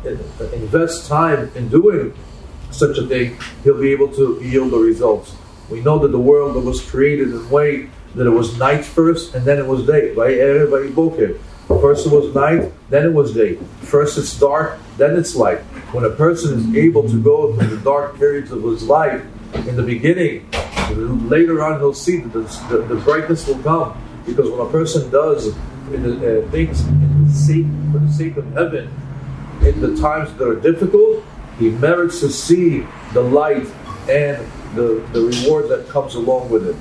invests 0.54 1.08
time 1.08 1.52
in 1.56 1.70
doing 1.70 2.14
such 2.72 2.98
a 2.98 3.08
thing, 3.08 3.38
he'll 3.64 3.80
be 3.80 3.92
able 3.92 4.14
to 4.16 4.40
yield 4.42 4.72
the 4.72 4.78
results. 4.78 5.36
We 5.70 5.82
know 5.82 6.00
that 6.00 6.10
the 6.10 6.20
world 6.20 6.64
was 6.64 6.82
created 6.90 7.30
in 7.30 7.38
a 7.38 7.48
way 7.48 7.90
that 8.16 8.28
it 8.28 8.32
was 8.32 8.58
night 8.58 8.86
first 8.86 9.36
and 9.36 9.46
then 9.46 9.60
it 9.60 9.66
was 9.66 9.86
day. 9.86 10.12
Everybody 10.12 10.90
book 10.92 11.20
it. 11.20 11.40
First 11.68 12.06
it 12.06 12.12
was 12.12 12.34
night, 12.36 12.72
then 12.90 13.06
it 13.06 13.14
was 13.14 13.34
day. 13.34 13.56
First 13.82 14.18
it's 14.18 14.38
dark, 14.40 14.80
then 14.98 15.18
it's 15.18 15.36
light. 15.36 15.60
When 15.94 16.06
a 16.06 16.12
person 16.12 16.60
is 16.60 16.76
able 16.76 17.10
to 17.10 17.22
go 17.22 17.56
through 17.56 17.76
the 17.76 17.84
dark 17.84 18.18
periods 18.18 18.52
of 18.52 18.64
his 18.64 18.84
life 18.84 19.24
in 19.68 19.76
the 19.76 19.84
beginning 19.84 20.48
later 20.94 21.64
on 21.64 21.80
he'll 21.80 21.94
see 21.94 22.18
that 22.18 22.34
the, 22.34 22.42
the, 22.70 22.96
the, 22.96 22.96
brightness 23.02 23.48
will 23.48 23.58
come 23.60 23.98
because 24.26 24.50
when 24.50 24.60
a 24.60 24.70
person 24.70 25.10
does 25.10 25.48
uh, 25.48 26.48
things 26.52 26.84
sake, 27.30 27.66
for 27.92 28.00
the 28.00 28.12
sake 28.12 28.38
of 28.38 28.46
heaven 28.54 28.92
in 29.62 29.80
the 29.82 29.96
times 30.00 30.34
that 30.34 30.48
are 30.48 30.60
difficult, 30.60 31.24
he 31.58 31.70
merits 31.70 32.20
to 32.20 32.30
see 32.30 32.86
the 33.14 33.22
light 33.22 33.68
and 34.10 34.46
the, 34.76 35.06
the 35.14 35.22
reward 35.22 35.70
that 35.70 35.88
comes 35.90 36.16
along 36.16 36.50
with 36.50 36.68
it. 36.68 36.76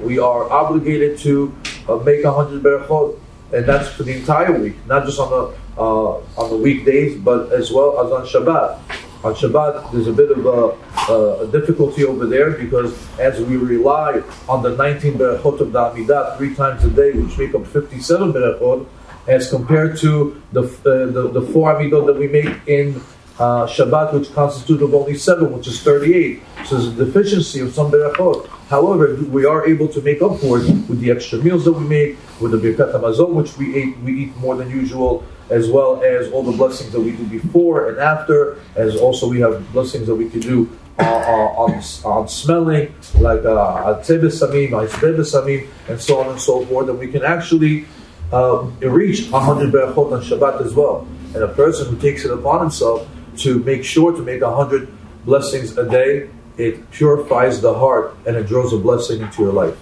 We 0.00 0.18
are 0.18 0.50
obligated 0.50 1.18
to 1.20 1.54
uh, 1.88 1.96
make 1.96 2.24
a 2.24 2.32
hundred 2.32 2.62
berachot, 2.62 3.18
and 3.52 3.66
that's 3.66 3.88
for 3.88 4.02
the 4.02 4.16
entire 4.18 4.58
week, 4.58 4.76
not 4.86 5.04
just 5.06 5.18
on 5.18 5.30
the 5.30 5.56
uh, 5.78 6.20
on 6.36 6.50
the 6.50 6.56
weekdays, 6.56 7.18
but 7.18 7.52
as 7.52 7.72
well 7.72 8.04
as 8.04 8.12
on 8.12 8.26
Shabbat 8.26 9.00
on 9.22 9.34
Shabbat, 9.34 9.92
there's 9.92 10.06
a 10.06 10.12
bit 10.12 10.30
of 10.30 10.46
a, 10.46 11.12
a, 11.12 11.40
a, 11.42 11.46
difficulty 11.48 12.04
over 12.04 12.24
there 12.24 12.52
because 12.52 12.96
as 13.18 13.38
we 13.42 13.58
rely 13.58 14.22
on 14.48 14.62
the 14.62 14.74
19 14.76 15.14
berachot 15.18 15.60
of 15.60 15.72
the 15.72 15.78
Amidah 15.78 16.38
three 16.38 16.54
times 16.54 16.84
a 16.84 16.90
day, 16.90 17.12
which 17.12 17.36
make 17.36 17.54
up 17.54 17.66
57 17.66 18.32
berachot, 18.32 18.86
as 19.30 19.48
compared 19.48 19.96
to 19.96 20.42
the, 20.50 20.62
uh, 20.64 21.06
the, 21.12 21.30
the 21.30 21.42
four 21.52 21.72
Amidot 21.72 22.04
that 22.06 22.18
we 22.18 22.26
make 22.26 22.50
in 22.66 23.00
uh, 23.38 23.64
Shabbat, 23.66 24.12
which 24.12 24.32
constitute 24.34 24.82
of 24.82 24.92
only 24.92 25.14
seven, 25.14 25.52
which 25.52 25.68
is 25.68 25.80
38. 25.82 26.42
So 26.66 26.76
there's 26.76 26.88
a 26.88 27.04
deficiency 27.04 27.60
of 27.60 27.72
some 27.72 27.92
berachot. 27.92 28.48
However, 28.68 29.14
we 29.30 29.46
are 29.46 29.66
able 29.66 29.86
to 29.88 30.02
make 30.02 30.20
up 30.20 30.38
for 30.40 30.58
it 30.58 30.66
with 30.88 31.00
the 31.00 31.12
extra 31.12 31.38
meals 31.38 31.64
that 31.64 31.72
we 31.72 31.84
make, 31.84 32.16
with 32.40 32.50
the 32.52 32.58
Birkat 32.58 32.92
Hamazon, 32.92 33.32
which 33.32 33.56
we 33.56 33.76
ate, 33.76 33.96
we 33.98 34.24
eat 34.24 34.36
more 34.36 34.56
than 34.56 34.68
usual, 34.68 35.24
as 35.48 35.70
well 35.70 36.02
as 36.02 36.30
all 36.32 36.42
the 36.42 36.52
blessings 36.52 36.92
that 36.92 37.00
we 37.00 37.12
do 37.12 37.24
before 37.26 37.88
and 37.88 37.98
after, 37.98 38.58
as 38.76 38.96
also 38.96 39.28
we 39.28 39.40
have 39.40 39.72
blessings 39.72 40.06
that 40.06 40.14
we 40.14 40.28
can 40.28 40.40
do 40.40 40.68
uh, 40.98 41.02
uh, 41.02 41.64
on, 41.64 41.70
on 42.04 42.28
smelling, 42.28 42.94
like 43.18 43.40
Samim, 43.40 44.70
Samim, 44.70 45.68
and 45.88 46.00
so 46.00 46.20
on 46.20 46.30
and 46.30 46.40
so 46.40 46.64
forth, 46.66 46.88
and 46.88 46.98
we 46.98 47.10
can 47.10 47.24
actually 47.24 47.86
um, 48.31 48.77
reach 48.79 49.29
100 49.29 49.71
Berachot 49.73 50.11
on 50.11 50.21
Shabbat 50.21 50.65
as 50.65 50.73
well. 50.73 51.07
And 51.33 51.43
a 51.43 51.47
person 51.47 51.83
who 51.89 51.97
takes 51.97 52.25
it 52.25 52.31
upon 52.31 52.61
himself 52.61 53.07
to 53.43 53.59
make 53.59 53.83
sure 53.83 54.11
to 54.13 54.21
make 54.21 54.41
100 54.41 54.87
blessings 55.25 55.77
a 55.77 55.89
day, 55.89 56.29
it 56.57 56.89
purifies 56.91 57.61
the 57.61 57.73
heart 57.73 58.15
and 58.25 58.35
it 58.37 58.47
draws 58.47 58.71
a 58.73 58.77
blessing 58.77 59.21
into 59.21 59.43
your 59.43 59.53
life. 59.53 59.75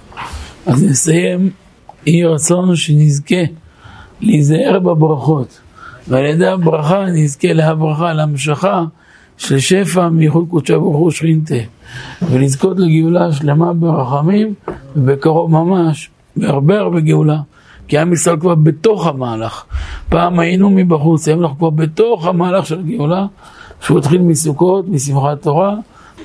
אז 0.66 0.84
נסיים, 0.84 1.50
יהי 2.06 2.26
רצון 2.26 2.76
שנזכה 2.76 3.44
להיזהר 4.22 4.80
בברכות, 4.80 5.60
ועל 6.08 6.26
ידי 6.26 6.48
הברכה 6.48 7.06
נזכה 7.06 7.54
להברכה, 7.54 8.14
להמשכה 8.14 8.84
של 9.38 9.60
שפע 9.60 10.10
מייחוד 10.10 10.46
קודשי 10.50 10.74
ברוך 10.74 10.98
הוא 10.98 11.12
שכינתה, 11.12 11.56
ולזכות 12.22 12.78
לגאולה 12.80 13.32
שלמה 13.32 13.74
ברחמים, 13.74 14.54
ובקרוב 14.96 15.52
ממש, 15.52 16.10
בהרבה 16.36 16.80
הרבה 16.80 17.00
גאולה. 17.00 17.38
כי 17.89 17.99
עם 17.99 18.13
ישראל 18.13 18.41
כבר 18.41 18.55
בתוך 18.55 19.07
המהלך. 19.07 19.65
פעם 20.09 20.39
היינו 20.39 20.71
מבחוץ, 20.71 21.29
היום 21.29 21.43
אנחנו 21.43 21.59
כבר 21.59 21.71
בתוך 21.71 22.27
המהלך 22.27 22.67
של 22.67 22.79
הגאולה, 22.79 23.27
שהוא 23.81 23.99
התחיל 23.99 24.21
מסוכות, 24.21 24.89
משמחת 24.89 25.43
תורה, 25.43 25.75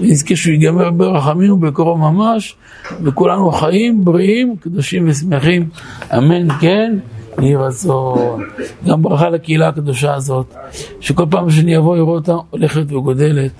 ונזכה 0.01 0.35
שהוא 0.35 0.53
ייגמר 0.53 0.91
ברחמים 0.91 1.53
ובקרוב 1.53 1.99
ממש, 1.99 2.55
וכולנו 3.03 3.51
חיים, 3.51 4.05
בריאים, 4.05 4.55
קדושים 4.59 5.09
ושמחים. 5.09 5.69
אמן, 6.17 6.49
כן. 6.59 6.97
יהי 7.41 7.55
רצון. 7.55 8.43
גם 8.87 9.01
ברכה 9.01 9.29
לקהילה 9.29 9.67
הקדושה 9.67 10.13
הזאת, 10.13 10.55
שכל 10.99 11.25
פעם 11.29 11.49
שאני 11.49 11.77
אבוא 11.77 11.95
לראות 11.97 12.29
אותה 12.29 12.41
הולכת 12.49 12.91
וגודלת, 12.91 13.51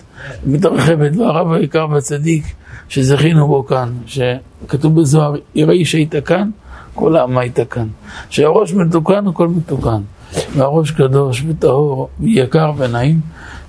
מתרחבת, 0.46 1.16
והרב 1.18 1.52
העיקר 1.52 1.88
והצדיק 1.92 2.44
שזכינו 2.89 3.48
בו 3.48 3.66
כאן, 3.66 3.94
שכתוב 4.06 5.02
בזוהר, 5.02 5.36
יראה 5.56 5.74
איש 5.74 5.94
היית 5.94 6.16
כאן, 6.26 6.50
כל 6.95 7.15
העם 7.15 7.38
היית 7.38 7.60
כאן. 7.69 7.88
שהראש 8.29 8.73
מתוקן, 8.73 9.27
הכל 9.27 9.47
מתוקן. 9.47 10.01
והראש 10.58 10.91
קדוש 10.91 11.43
וטהור 11.47 12.10
ויקר 12.19 12.71
ונעים, 12.77 13.19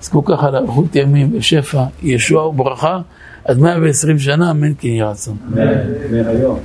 זכו 0.01 0.25
ככה 0.25 0.51
לאריכות 0.51 0.95
ימים 0.95 1.31
ושפע, 1.33 1.83
ישועה 2.03 2.47
וברכה 2.47 2.99
עד 3.45 3.57
120 3.59 4.19
שנה, 4.19 4.51
אמן 4.51 4.73
כן 4.79 4.87
יהי 4.87 5.01
רצון. 5.01 5.37
מהיום. 6.11 6.59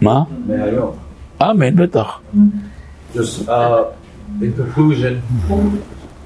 מה? 0.00 0.22
מהיום. 0.46 0.90
אמן, 1.42 1.76
בטח. 1.76 2.20
Just 3.14 3.48
uh, 3.48 3.84
in 4.42 4.52
conclusion, 4.52 5.22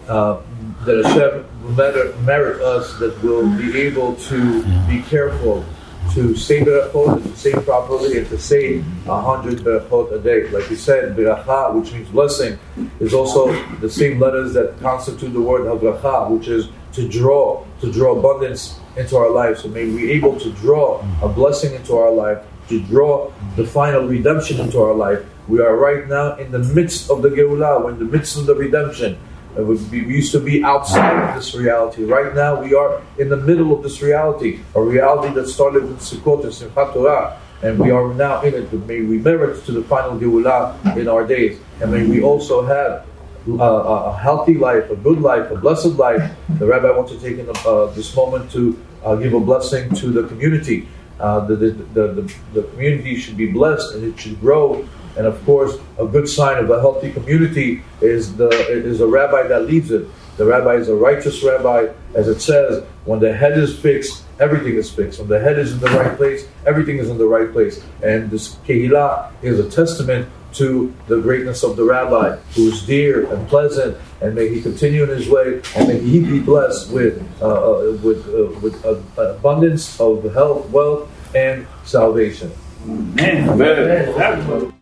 uh, 0.09 0.37
that 0.85 1.05
Hashem 1.05 1.45
will 1.63 1.75
merit, 1.77 2.11
merit 2.27 2.61
us 2.63 2.87
that 3.01 3.13
we'll 3.23 3.51
be 3.65 3.71
able 3.87 4.15
to 4.31 4.39
be 4.89 4.99
careful 5.11 5.65
to 6.15 6.35
say 6.35 6.61
berachot, 6.61 7.23
to 7.23 7.37
say 7.37 7.53
properly, 7.53 8.19
and 8.19 8.29
to 8.29 8.39
say 8.39 8.83
a 9.07 9.21
hundred 9.21 9.61
berachot 9.61 10.13
a 10.13 10.19
day. 10.19 10.49
Like 10.49 10.69
you 10.71 10.77
said, 10.77 11.17
beracha, 11.17 11.75
which 11.75 11.93
means 11.93 12.09
blessing, 12.09 12.59
is 12.99 13.15
also 13.15 13.53
the 13.77 13.91
same 13.91 14.19
letters 14.19 14.53
that 14.55 14.79
constitute 14.81 15.33
the 15.33 15.41
word 15.41 15.63
havracha, 15.63 16.31
which 16.31 16.49
is 16.49 16.69
to 16.95 17.09
draw, 17.09 17.65
to 17.81 17.93
draw 17.93 18.19
abundance 18.19 18.81
into 18.97 19.17
our 19.17 19.31
life. 19.31 19.59
So 19.59 19.69
may 19.69 19.85
we 19.85 20.07
be 20.07 20.13
able 20.13 20.39
to 20.41 20.53
draw 20.55 21.05
a 21.23 21.29
blessing 21.29 21.75
into 21.75 21.97
our 21.97 22.11
life, 22.11 22.45
to 22.69 22.81
draw 22.81 23.31
the 23.57 23.67
final 23.67 24.07
redemption 24.07 24.61
into 24.61 24.81
our 24.81 24.95
life. 24.95 25.21
We 25.49 25.61
are 25.61 25.77
right 25.77 26.09
now 26.09 26.37
in 26.37 26.53
the 26.53 26.59
midst 26.59 27.11
of 27.11 27.23
the 27.23 27.29
Geulah, 27.29 27.91
in 27.91 27.99
the 27.99 28.05
midst 28.05 28.37
of 28.37 28.47
the 28.47 28.55
redemption. 28.55 29.19
We 29.57 30.07
used 30.07 30.33
to 30.33 30.41
be 30.41 30.63
outside 30.63 31.29
of 31.29 31.35
this 31.35 31.55
reality. 31.55 32.05
Right 32.05 32.35
now, 32.35 32.63
we 32.63 32.75
are 32.75 33.03
in 33.19 33.29
the 33.29 33.37
middle 33.37 33.75
of 33.75 33.83
this 33.83 34.01
reality, 34.01 34.61
a 34.75 34.81
reality 34.81 35.35
that 35.35 35.49
started 35.49 35.85
with 35.85 35.99
Sukkot 35.99 36.45
and 36.45 36.53
Simchat 36.53 36.95
Torah, 36.95 37.41
and 37.63 37.79
we 37.79 37.91
are 37.91 38.15
now 38.15 38.43
in 38.43 38.55
it. 38.55 38.73
May 38.87 39.03
we 39.03 39.19
merit 39.19 39.65
to 39.67 39.73
the 39.73 39.83
final 39.83 40.19
Geulah 40.19 40.97
in 40.97 41.09
our 41.09 41.27
days, 41.27 41.59
and 41.81 41.91
may 41.91 42.07
we 42.07 42.23
also 42.23 42.65
have 42.65 43.07
uh, 43.49 44.13
a 44.13 44.17
healthy 44.17 44.55
life, 44.55 44.89
a 44.91 44.97
good 44.97 45.21
life, 45.21 45.51
a 45.51 45.57
blessed 45.57 45.99
life. 45.99 46.31
The 46.59 46.67
Rabbi 46.67 46.91
wants 46.91 47.13
to 47.13 47.19
take 47.19 47.39
in 47.39 47.51
uh, 47.51 47.87
this 47.87 48.15
moment 48.15 48.51
to 48.53 48.79
uh, 49.05 49.17
give 49.17 49.35
a 49.35 49.41
blessing 49.41 49.93
to 49.97 50.11
the 50.11 50.29
community. 50.29 50.89
Uh, 51.19 51.41
the, 51.41 51.57
the, 51.57 51.71
the, 51.93 52.35
the, 52.55 52.63
community 52.63 53.15
should 53.15 53.37
be 53.37 53.51
blessed 53.53 53.95
and 53.95 54.05
it 54.05 54.19
should 54.19 54.41
grow 54.41 54.89
And 55.17 55.27
of 55.27 55.45
course, 55.45 55.77
a 55.99 56.07
good 56.07 56.29
sign 56.29 56.63
of 56.63 56.71
a 56.71 56.81
healthy 56.81 57.13
community 57.13 57.83
is 58.01 58.37
the 58.37 58.49
is 58.49 59.01
a 59.01 59.07
rabbi 59.07 59.47
that 59.49 59.67
leads 59.67 59.91
it. 59.91 60.07
The 60.37 60.47
rabbi 60.47 60.77
is 60.77 60.89
a 60.89 60.95
righteous 60.95 61.43
rabbi, 61.43 61.89
as 62.15 62.29
it 62.29 62.41
says, 62.41 62.85
when 63.05 63.21
the 63.21 63.33
head 63.33 63.59
is 63.59 63.79
fixed, 63.79 64.25
everything 64.39 64.77
is 64.77 64.91
fixed. 64.91 65.19
When 65.19 65.29
the 65.29 65.39
head 65.39 65.59
is 65.59 65.73
in 65.73 65.81
the 65.81 65.91
right 65.91 66.17
place, 66.17 66.49
everything 66.67 66.97
is 66.99 67.11
in 67.11 67.19
the 67.19 67.27
right 67.27 67.53
place. 67.53 67.85
And 68.03 68.31
this 68.31 68.57
kehillah 68.67 69.33
is 69.43 69.59
a 69.59 69.69
testament 69.69 70.29
to 70.55 70.95
the 71.07 71.21
greatness 71.21 71.63
of 71.63 71.77
the 71.77 71.85
rabbi, 71.85 72.37
who 72.55 72.69
is 72.69 72.83
dear 72.85 73.31
and 73.33 73.47
pleasant, 73.49 73.97
and 74.21 74.35
may 74.35 74.49
he 74.49 74.61
continue 74.61 75.03
in 75.05 75.09
his 75.11 75.29
way, 75.29 75.63
and 75.77 75.89
may 75.89 76.01
he 76.01 76.21
be 76.21 76.41
blessed 76.41 76.91
with 76.91 77.23
uh, 77.41 77.47
uh, 77.47 77.99
with 78.03 78.27
uh, 78.29 78.59
with 78.61 78.85
uh, 78.85 78.97
abundance 79.35 80.01
of 80.01 80.25
health, 80.35 80.69
wealth, 80.71 81.09
and 81.35 81.67
salvation. 81.85 82.51
Amen. 82.87 83.49
Amen. 83.49 84.73